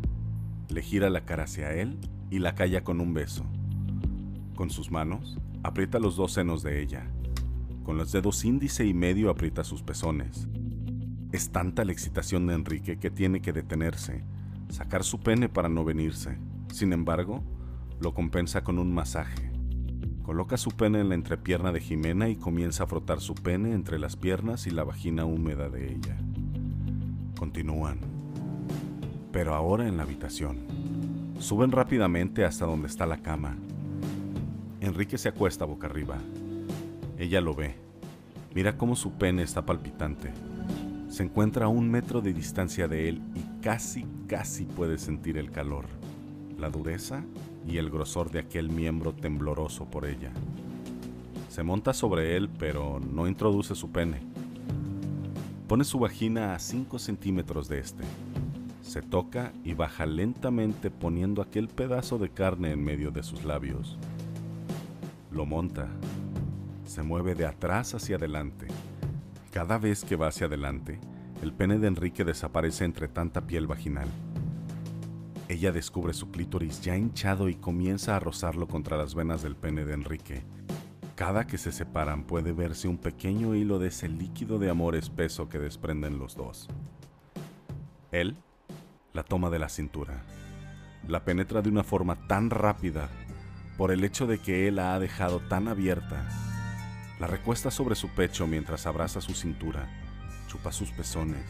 le 0.67 0.81
gira 0.81 1.09
la 1.09 1.23
cara 1.23 1.43
hacia 1.43 1.73
él 1.73 1.97
y 2.29 2.39
la 2.39 2.53
calla 2.53 2.83
con 2.83 2.99
un 2.99 3.13
beso. 3.13 3.45
Con 4.55 4.69
sus 4.69 4.91
manos, 4.91 5.37
aprieta 5.63 5.99
los 5.99 6.17
dos 6.17 6.33
senos 6.33 6.63
de 6.63 6.81
ella. 6.81 7.07
Con 7.85 7.97
los 7.97 8.11
dedos 8.11 8.43
índice 8.43 8.85
y 8.85 8.93
medio 8.93 9.29
aprieta 9.29 9.63
sus 9.63 9.83
pezones. 9.83 10.49
Es 11.31 11.51
tanta 11.51 11.85
la 11.85 11.93
excitación 11.93 12.45
de 12.47 12.55
Enrique 12.55 12.99
que 12.99 13.09
tiene 13.09 13.41
que 13.41 13.53
detenerse, 13.53 14.25
sacar 14.67 15.05
su 15.05 15.21
pene 15.21 15.47
para 15.47 15.69
no 15.69 15.85
venirse. 15.85 16.37
Sin 16.73 16.91
embargo, 16.91 17.41
lo 18.01 18.13
compensa 18.13 18.65
con 18.65 18.79
un 18.79 18.93
masaje. 18.93 19.52
Coloca 20.23 20.55
su 20.55 20.71
pene 20.71 21.01
en 21.01 21.09
la 21.09 21.15
entrepierna 21.15 21.73
de 21.73 21.81
Jimena 21.81 22.29
y 22.29 22.37
comienza 22.37 22.85
a 22.85 22.87
frotar 22.87 23.19
su 23.19 23.35
pene 23.35 23.73
entre 23.73 23.99
las 23.99 24.15
piernas 24.15 24.67
y 24.67 24.71
la 24.71 24.85
vagina 24.85 25.25
húmeda 25.25 25.69
de 25.69 25.91
ella. 25.91 26.15
Continúan, 27.37 27.99
pero 29.33 29.53
ahora 29.53 29.85
en 29.85 29.97
la 29.97 30.03
habitación. 30.03 30.59
Suben 31.39 31.73
rápidamente 31.73 32.45
hasta 32.45 32.65
donde 32.65 32.87
está 32.87 33.05
la 33.05 33.17
cama. 33.17 33.57
Enrique 34.79 35.17
se 35.17 35.27
acuesta 35.27 35.65
boca 35.65 35.87
arriba. 35.87 36.17
Ella 37.17 37.41
lo 37.41 37.53
ve. 37.53 37.75
Mira 38.55 38.77
cómo 38.77 38.95
su 38.95 39.11
pene 39.11 39.43
está 39.43 39.65
palpitante. 39.65 40.31
Se 41.09 41.23
encuentra 41.23 41.65
a 41.65 41.69
un 41.69 41.91
metro 41.91 42.21
de 42.21 42.33
distancia 42.33 42.87
de 42.87 43.09
él 43.09 43.21
y 43.35 43.61
casi, 43.61 44.05
casi 44.27 44.63
puede 44.63 44.97
sentir 44.97 45.37
el 45.37 45.51
calor, 45.51 45.85
la 46.57 46.69
dureza 46.69 47.25
y 47.67 47.77
el 47.77 47.89
grosor 47.89 48.31
de 48.31 48.39
aquel 48.39 48.69
miembro 48.69 49.13
tembloroso 49.13 49.85
por 49.85 50.05
ella. 50.05 50.31
Se 51.49 51.63
monta 51.63 51.93
sobre 51.93 52.35
él, 52.35 52.49
pero 52.49 52.99
no 52.99 53.27
introduce 53.27 53.75
su 53.75 53.91
pene. 53.91 54.21
Pone 55.67 55.83
su 55.83 55.99
vagina 55.99 56.55
a 56.55 56.59
5 56.59 56.99
centímetros 56.99 57.67
de 57.67 57.79
este. 57.79 58.03
Se 58.81 59.01
toca 59.01 59.53
y 59.63 59.73
baja 59.73 60.05
lentamente 60.05 60.91
poniendo 60.91 61.41
aquel 61.41 61.67
pedazo 61.67 62.17
de 62.17 62.29
carne 62.29 62.71
en 62.71 62.83
medio 62.83 63.11
de 63.11 63.23
sus 63.23 63.45
labios. 63.45 63.97
Lo 65.31 65.45
monta. 65.45 65.87
Se 66.85 67.01
mueve 67.01 67.33
de 67.33 67.45
atrás 67.45 67.95
hacia 67.95 68.17
adelante. 68.17 68.67
Cada 69.51 69.77
vez 69.77 70.03
que 70.03 70.15
va 70.15 70.27
hacia 70.27 70.47
adelante, 70.47 70.99
el 71.41 71.53
pene 71.53 71.79
de 71.79 71.87
Enrique 71.87 72.23
desaparece 72.23 72.85
entre 72.85 73.07
tanta 73.07 73.41
piel 73.41 73.67
vaginal. 73.67 74.09
Ella 75.53 75.71
descubre 75.71 76.13
su 76.13 76.31
clítoris 76.31 76.81
ya 76.81 76.97
hinchado 76.97 77.47
y 77.47 77.55
comienza 77.55 78.15
a 78.15 78.19
rozarlo 78.19 78.67
contra 78.67 78.97
las 78.97 79.13
venas 79.15 79.43
del 79.43 79.55
pene 79.55 79.85
de 79.85 79.93
Enrique. 79.93 80.43
Cada 81.15 81.45
que 81.45 81.59
se 81.59 81.71
separan 81.71 82.23
puede 82.23 82.53
verse 82.53 82.87
un 82.87 82.97
pequeño 82.97 83.53
hilo 83.53 83.77
de 83.77 83.89
ese 83.89 84.09
líquido 84.09 84.57
de 84.57 84.71
amor 84.71 84.95
espeso 84.95 85.49
que 85.49 85.59
desprenden 85.59 86.17
los 86.17 86.35
dos. 86.35 86.67
Él 88.11 88.35
la 89.13 89.23
toma 89.23 89.51
de 89.51 89.59
la 89.59 89.69
cintura. 89.69 90.23
La 91.07 91.23
penetra 91.23 91.61
de 91.61 91.69
una 91.69 91.83
forma 91.83 92.27
tan 92.27 92.49
rápida 92.49 93.09
por 93.77 93.91
el 93.91 94.03
hecho 94.03 94.25
de 94.25 94.39
que 94.39 94.67
él 94.67 94.77
la 94.77 94.95
ha 94.95 94.99
dejado 94.99 95.39
tan 95.39 95.67
abierta. 95.67 96.27
La 97.19 97.27
recuesta 97.27 97.69
sobre 97.69 97.95
su 97.95 98.09
pecho 98.09 98.47
mientras 98.47 98.87
abraza 98.87 99.21
su 99.21 99.33
cintura, 99.33 99.87
chupa 100.47 100.71
sus 100.71 100.91
pezones, 100.91 101.45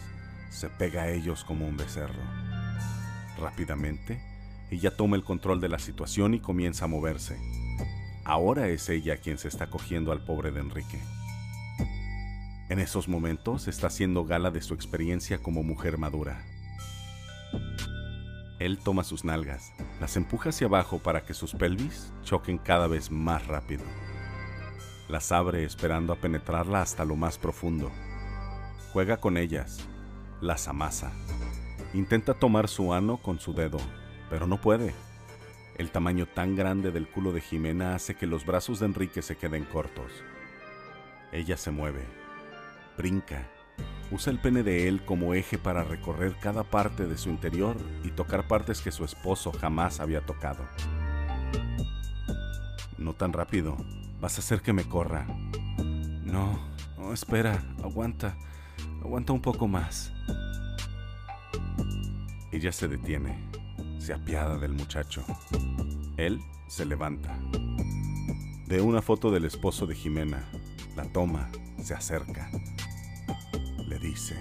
se 0.49 0.69
pega 0.69 1.03
a 1.03 1.09
ellos 1.09 1.45
como 1.45 1.65
un 1.65 1.77
becerro. 1.77 2.52
Rápidamente, 3.37 4.21
ella 4.69 4.95
toma 4.95 5.15
el 5.15 5.23
control 5.23 5.61
de 5.61 5.69
la 5.69 5.79
situación 5.79 6.33
y 6.33 6.39
comienza 6.39 6.85
a 6.85 6.87
moverse. 6.87 7.37
Ahora 8.25 8.67
es 8.69 8.89
ella 8.89 9.17
quien 9.17 9.37
se 9.37 9.47
está 9.47 9.69
cogiendo 9.69 10.11
al 10.11 10.23
pobre 10.23 10.51
de 10.51 10.61
Enrique. 10.61 10.99
En 12.69 12.79
esos 12.79 13.07
momentos 13.07 13.67
está 13.67 13.87
haciendo 13.87 14.25
gala 14.25 14.49
de 14.49 14.61
su 14.61 14.73
experiencia 14.73 15.37
como 15.39 15.61
mujer 15.61 15.97
madura. 15.97 16.43
Él 18.59 18.79
toma 18.79 19.03
sus 19.03 19.25
nalgas, 19.25 19.73
las 19.99 20.15
empuja 20.15 20.49
hacia 20.49 20.67
abajo 20.67 20.99
para 20.99 21.25
que 21.25 21.33
sus 21.33 21.53
pelvis 21.53 22.11
choquen 22.23 22.57
cada 22.57 22.87
vez 22.87 23.11
más 23.11 23.45
rápido. 23.45 23.83
Las 25.09 25.31
abre 25.33 25.65
esperando 25.65 26.13
a 26.13 26.15
penetrarla 26.15 26.81
hasta 26.81 27.03
lo 27.03 27.15
más 27.17 27.37
profundo. 27.37 27.91
Juega 28.93 29.17
con 29.17 29.37
ellas, 29.37 29.79
las 30.39 30.67
amasa. 30.67 31.11
Intenta 31.93 32.33
tomar 32.33 32.67
su 32.67 32.91
ano 32.91 33.17
con 33.17 33.39
su 33.39 33.53
dedo, 33.53 33.77
pero 34.27 34.47
no 34.47 34.59
puede. 34.59 34.95
El 35.77 35.91
tamaño 35.91 36.25
tan 36.25 36.55
grande 36.55 36.91
del 36.91 37.07
culo 37.07 37.31
de 37.31 37.41
Jimena 37.41 37.93
hace 37.93 38.15
que 38.15 38.25
los 38.25 38.47
brazos 38.47 38.79
de 38.79 38.87
Enrique 38.87 39.21
se 39.21 39.37
queden 39.37 39.63
cortos. 39.63 40.11
Ella 41.31 41.55
se 41.55 41.69
mueve, 41.69 42.03
brinca, 42.97 43.47
usa 44.09 44.31
el 44.31 44.39
pene 44.39 44.63
de 44.63 44.87
él 44.87 45.05
como 45.05 45.35
eje 45.35 45.59
para 45.59 45.83
recorrer 45.83 46.35
cada 46.39 46.63
parte 46.63 47.05
de 47.05 47.17
su 47.17 47.29
interior 47.29 47.77
y 48.03 48.09
tocar 48.09 48.47
partes 48.47 48.81
que 48.81 48.91
su 48.91 49.05
esposo 49.05 49.51
jamás 49.51 49.99
había 49.99 50.21
tocado. 50.21 50.65
No 52.97 53.13
tan 53.13 53.33
rápido, 53.33 53.77
vas 54.19 54.37
a 54.37 54.41
hacer 54.41 54.61
que 54.61 54.73
me 54.73 54.83
corra. 54.83 55.27
No, 56.23 56.59
no, 56.97 57.13
espera, 57.13 57.63
aguanta, 57.83 58.35
aguanta 59.03 59.33
un 59.33 59.41
poco 59.41 59.67
más. 59.67 60.11
Ella 62.53 62.71
se 62.71 62.87
detiene, 62.87 63.49
se 63.99 64.13
apiada 64.13 64.57
del 64.57 64.71
muchacho. 64.71 65.25
Él 66.15 66.39
se 66.67 66.85
levanta. 66.85 67.37
Ve 68.67 68.79
una 68.79 69.01
foto 69.01 69.29
del 69.29 69.43
esposo 69.43 69.85
de 69.85 69.95
Jimena, 69.95 70.49
la 70.95 71.03
toma, 71.11 71.49
se 71.83 71.93
acerca 71.93 72.49
dice, 74.03 74.37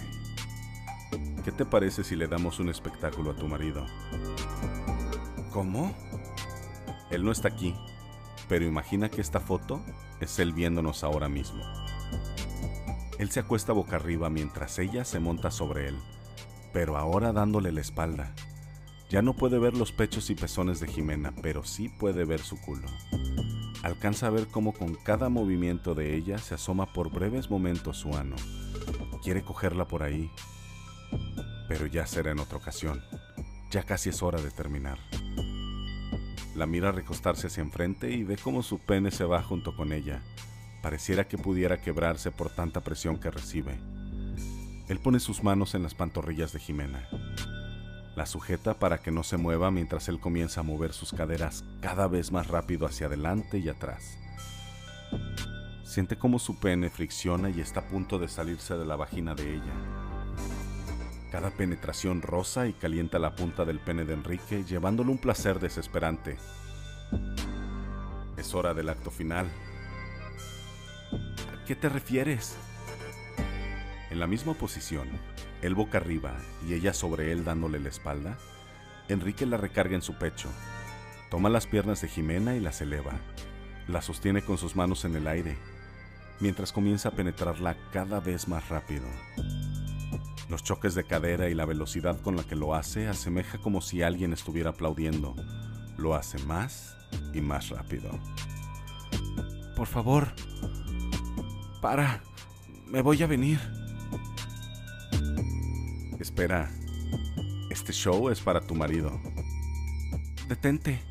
¿qué 1.45 1.53
te 1.53 1.65
parece 1.65 2.03
si 2.03 2.17
le 2.17 2.27
damos 2.27 2.59
un 2.59 2.69
espectáculo 2.69 3.31
a 3.31 3.37
tu 3.37 3.47
marido? 3.47 3.87
¿Cómo? 5.53 5.95
Él 7.11 7.25
no 7.25 7.31
está 7.31 7.49
aquí, 7.49 7.75
pero 8.49 8.65
imagina 8.65 9.09
que 9.09 9.21
esta 9.21 9.39
foto 9.39 9.81
es 10.21 10.39
él 10.41 10.53
viéndonos 10.53 11.05
ahora 11.05 11.29
mismo. 11.29 11.63
Él 13.19 13.31
se 13.31 13.41
acuesta 13.41 13.73
boca 13.73 13.97
arriba 13.97 14.31
mientras 14.31 14.79
ella 14.81 15.05
se 15.05 15.21
monta 15.21 15.53
sobre 15.53 15.89
él, 15.89 15.99
pero 16.73 16.97
ahora 16.97 17.33
dándole 17.33 17.73
la 17.73 17.81
espalda. 17.81 18.35
Ya 19.11 19.23
no 19.23 19.35
puede 19.35 19.59
ver 19.59 19.77
los 19.77 19.93
pechos 19.93 20.31
y 20.31 20.35
pezones 20.35 20.81
de 20.81 20.89
Jimena, 20.89 21.35
pero 21.43 21.65
sí 21.65 21.89
puede 21.89 22.25
ver 22.25 22.41
su 22.41 22.61
culo. 22.61 22.89
Alcanza 23.83 24.29
a 24.29 24.31
ver 24.31 24.47
cómo 24.49 24.73
con 24.73 24.95
cada 24.95 25.29
movimiento 25.29 25.95
de 25.95 26.17
ella 26.17 26.39
se 26.39 26.55
asoma 26.55 26.93
por 26.93 27.11
breves 27.11 27.51
momentos 27.51 27.99
su 27.99 28.15
ano 28.15 28.37
quiere 29.23 29.43
cogerla 29.43 29.87
por 29.87 30.03
ahí. 30.03 30.31
Pero 31.69 31.87
ya 31.87 32.07
será 32.07 32.33
en 32.33 32.41
otra 32.41 32.59
ocasión. 32.59 33.03
Ya 33.71 33.85
casi 33.85 34.11
es 34.11 34.23
hora 34.23 34.43
de 34.43 34.51
terminar. 34.51 34.99
La 36.55 36.67
mira 36.67 36.93
recostarse 36.93 37.47
hacia 37.47 37.63
enfrente 37.63 38.11
y 38.11 38.25
ve 38.25 38.37
cómo 38.37 38.63
su 38.63 38.79
pene 38.79 39.11
se 39.11 39.25
va 39.25 39.43
junto 39.43 39.75
con 39.75 39.93
ella. 39.93 40.23
Pareciera 40.83 41.27
que 41.29 41.39
pudiera 41.39 41.81
quebrarse 41.81 42.31
por 42.31 42.51
tanta 42.55 42.83
presión 42.83 43.19
que 43.19 43.31
recibe. 43.31 43.79
Él 44.93 45.01
pone 45.01 45.21
sus 45.21 45.43
manos 45.43 45.75
en 45.75 45.83
las 45.83 45.95
pantorrillas 45.95 46.53
de 46.53 46.61
Jimena. 46.61 47.09
La 48.15 48.27
sujeta 48.27 48.75
para 48.75 48.99
que 48.99 49.11
no 49.11 49.23
se 49.23 49.39
mueva 49.39 49.71
mientras 49.71 50.07
él 50.11 50.21
comienza 50.21 50.61
a 50.61 50.65
mover 50.65 50.93
sus 50.93 51.15
caderas 51.15 51.65
cada 51.81 52.09
vez 52.09 52.31
más 52.31 52.49
rápido 52.49 52.85
hacia 52.85 53.07
adelante 53.07 53.57
y 53.57 53.71
atrás. 53.71 54.19
Siente 55.83 56.19
cómo 56.19 56.39
su 56.39 56.61
pene 56.61 56.91
fricciona 56.91 57.49
y 57.49 57.63
está 57.63 57.81
a 57.81 57.89
punto 57.89 58.19
de 58.19 58.29
salirse 58.29 58.75
de 58.75 58.85
la 58.85 58.97
vagina 58.97 59.35
de 59.35 59.55
ella. 59.55 59.73
Cada 61.31 61.49
penetración 61.49 62.21
rosa 62.21 62.67
y 62.67 62.75
calienta 62.75 63.19
la 63.19 63.35
punta 63.35 63.65
del 63.65 63.81
pene 63.81 64.05
de 64.05 64.13
Enrique, 64.13 64.63
llevándole 64.63 65.11
un 65.11 65.19
placer 65.19 65.59
desesperante. 65.59 66.37
Es 68.37 68.55
hora 68.55 68.75
del 68.75 68.91
acto 68.91 69.11
final. 69.11 69.47
¿A 71.11 71.65
qué 71.65 71.77
te 71.77 71.89
refieres? 71.89 72.59
En 74.13 74.21
la 74.21 74.27
misma 74.27 74.53
posición, 74.53 75.09
él 75.63 75.75
boca 75.75 75.97
arriba 75.97 76.37
y 76.69 76.75
ella 76.75 76.93
sobre 76.93 77.33
él 77.33 77.45
dándole 77.45 77.81
la 77.81 77.89
espalda, 77.89 78.37
Enrique 79.09 79.47
la 79.47 79.57
recarga 79.57 79.95
en 79.95 80.03
su 80.03 80.15
pecho, 80.15 80.51
toma 81.31 81.49
las 81.49 81.67
piernas 81.67 82.03
de 82.03 82.09
Jimena 82.09 82.55
y 82.55 82.61
las 82.61 82.83
eleva, 82.83 83.15
la 83.89 84.03
sostiene 84.03 84.43
con 84.43 84.59
sus 84.59 84.77
manos 84.77 85.05
en 85.05 85.17
el 85.17 85.27
aire 85.27 85.57
mientras 86.43 86.73
comienza 86.73 87.09
a 87.09 87.13
penetrarla 87.13 87.77
cada 87.91 88.21
vez 88.21 88.49
más 88.49 88.69
rápido. 88.69 89.07
Los 90.51 90.63
choques 90.63 90.95
de 90.95 91.05
cadera 91.05 91.49
y 91.49 91.55
la 91.55 91.65
velocidad 91.65 92.21
con 92.21 92.37
la 92.37 92.43
que 92.43 92.57
lo 92.57 92.75
hace 92.75 93.09
asemeja 93.09 93.59
como 93.59 93.81
si 93.81 94.03
alguien 94.03 94.35
estuviera 94.35 94.71
aplaudiendo. 94.71 95.35
Lo 95.97 96.15
hace 96.15 96.39
más 96.45 96.99
y 97.33 97.41
más 97.41 97.71
rápido. 97.71 98.11
Por 99.75 99.87
favor, 99.87 100.35
para, 101.81 102.23
me 102.87 103.01
voy 103.01 103.23
a 103.23 103.27
venir. 103.27 103.82
Espera, 106.23 106.71
este 107.69 107.93
show 107.93 108.31
es 108.31 108.41
para 108.41 108.61
tu 108.61 108.77
marido. 108.77 109.21
Detente, 110.49 111.03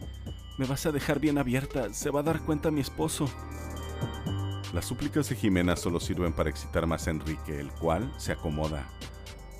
me 0.57 0.65
vas 0.65 0.85
a 0.85 0.93
dejar 0.93 1.19
bien 1.19 1.37
abierta, 1.37 1.93
se 1.93 2.09
va 2.09 2.21
a 2.21 2.23
dar 2.23 2.39
cuenta 2.39 2.71
mi 2.71 2.79
esposo. 2.79 3.29
Las 4.73 4.85
súplicas 4.85 5.27
de 5.27 5.35
Jimena 5.35 5.75
solo 5.75 5.99
sirven 5.99 6.31
para 6.31 6.49
excitar 6.49 6.87
más 6.87 7.09
a 7.09 7.11
Enrique, 7.11 7.59
el 7.59 7.71
cual 7.71 8.09
se 8.15 8.31
acomoda. 8.31 8.87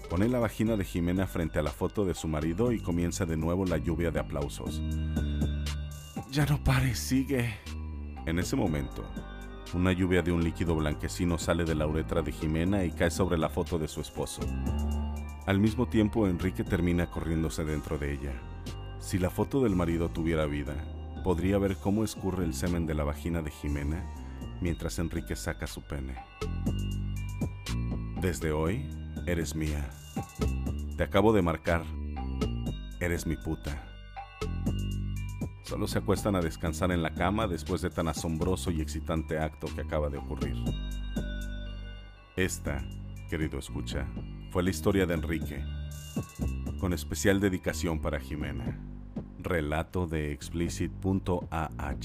Pone 0.10 0.30
la 0.30 0.40
vagina 0.40 0.78
de 0.78 0.86
Jimena 0.86 1.28
frente 1.28 1.60
a 1.60 1.64
la 1.64 1.72
foto 1.72 2.06
de 2.06 2.14
su 2.14 2.30
marido 2.30 2.72
y 2.72 2.80
comienza 2.80 3.26
de 3.26 3.36
nuevo 3.36 3.66
la 3.66 3.76
lluvia 3.76 4.10
de 4.10 4.22
aplausos. 4.22 4.82
Ya 6.32 6.46
no 6.46 6.64
pares, 6.64 6.98
sigue. 6.98 7.54
En 8.26 8.40
ese 8.40 8.56
momento, 8.56 9.04
una 9.74 9.92
lluvia 9.92 10.22
de 10.22 10.32
un 10.32 10.46
líquido 10.46 10.76
blanquecino 10.76 11.38
sale 11.38 11.66
de 11.66 11.76
la 11.76 11.88
uretra 11.88 12.22
de 12.22 12.32
Jimena 12.32 12.86
y 12.86 12.92
cae 12.94 13.12
sobre 13.12 13.38
la 13.38 13.50
foto 13.50 13.78
de 13.78 13.90
su 13.90 14.00
esposo. 14.00 14.44
Al 15.46 15.60
mismo 15.60 15.88
tiempo, 15.88 16.28
Enrique 16.28 16.64
termina 16.64 17.10
corriéndose 17.10 17.66
dentro 17.66 17.98
de 17.98 18.14
ella. 18.14 18.34
Si 19.00 19.18
la 19.18 19.32
foto 19.32 19.62
del 19.62 19.76
marido 19.76 20.10
tuviera 20.10 20.46
vida, 20.46 20.76
podría 21.24 21.58
ver 21.58 21.78
cómo 21.78 22.04
escurre 22.04 22.46
el 22.46 22.54
semen 22.54 22.86
de 22.86 22.94
la 22.94 23.04
vagina 23.04 23.42
de 23.42 23.50
Jimena 23.50 24.06
mientras 24.62 25.00
Enrique 25.00 25.36
saca 25.36 25.68
su 25.68 25.82
pene. 25.82 26.16
Desde 28.22 28.52
hoy, 28.52 28.88
eres 29.26 29.56
mía. 29.56 29.90
Te 30.96 31.04
acabo 31.04 31.34
de 31.34 31.42
marcar. 31.42 31.84
Eres 33.00 33.26
mi 33.26 33.36
puta. 33.36 33.84
Solo 35.64 35.88
se 35.88 35.98
acuestan 35.98 36.36
a 36.36 36.42
descansar 36.42 36.92
en 36.92 37.02
la 37.02 37.16
cama 37.16 37.48
después 37.48 37.82
de 37.82 37.90
tan 37.90 38.08
asombroso 38.08 38.70
y 38.70 38.82
excitante 38.82 39.40
acto 39.40 39.68
que 39.74 39.82
acaba 39.82 40.10
de 40.10 40.20
ocurrir. 40.20 40.56
Esta, 42.36 42.84
querido 43.30 43.58
escucha, 43.58 44.06
fue 44.52 44.64
la 44.64 44.70
historia 44.70 45.06
de 45.06 45.14
Enrique, 45.14 45.64
con 46.82 46.92
especial 46.92 47.40
dedicación 47.40 48.02
para 48.02 48.20
Jimena. 48.20 48.78
Relato 49.40 50.08
de 50.08 50.34
explicit.ah. 50.34 51.96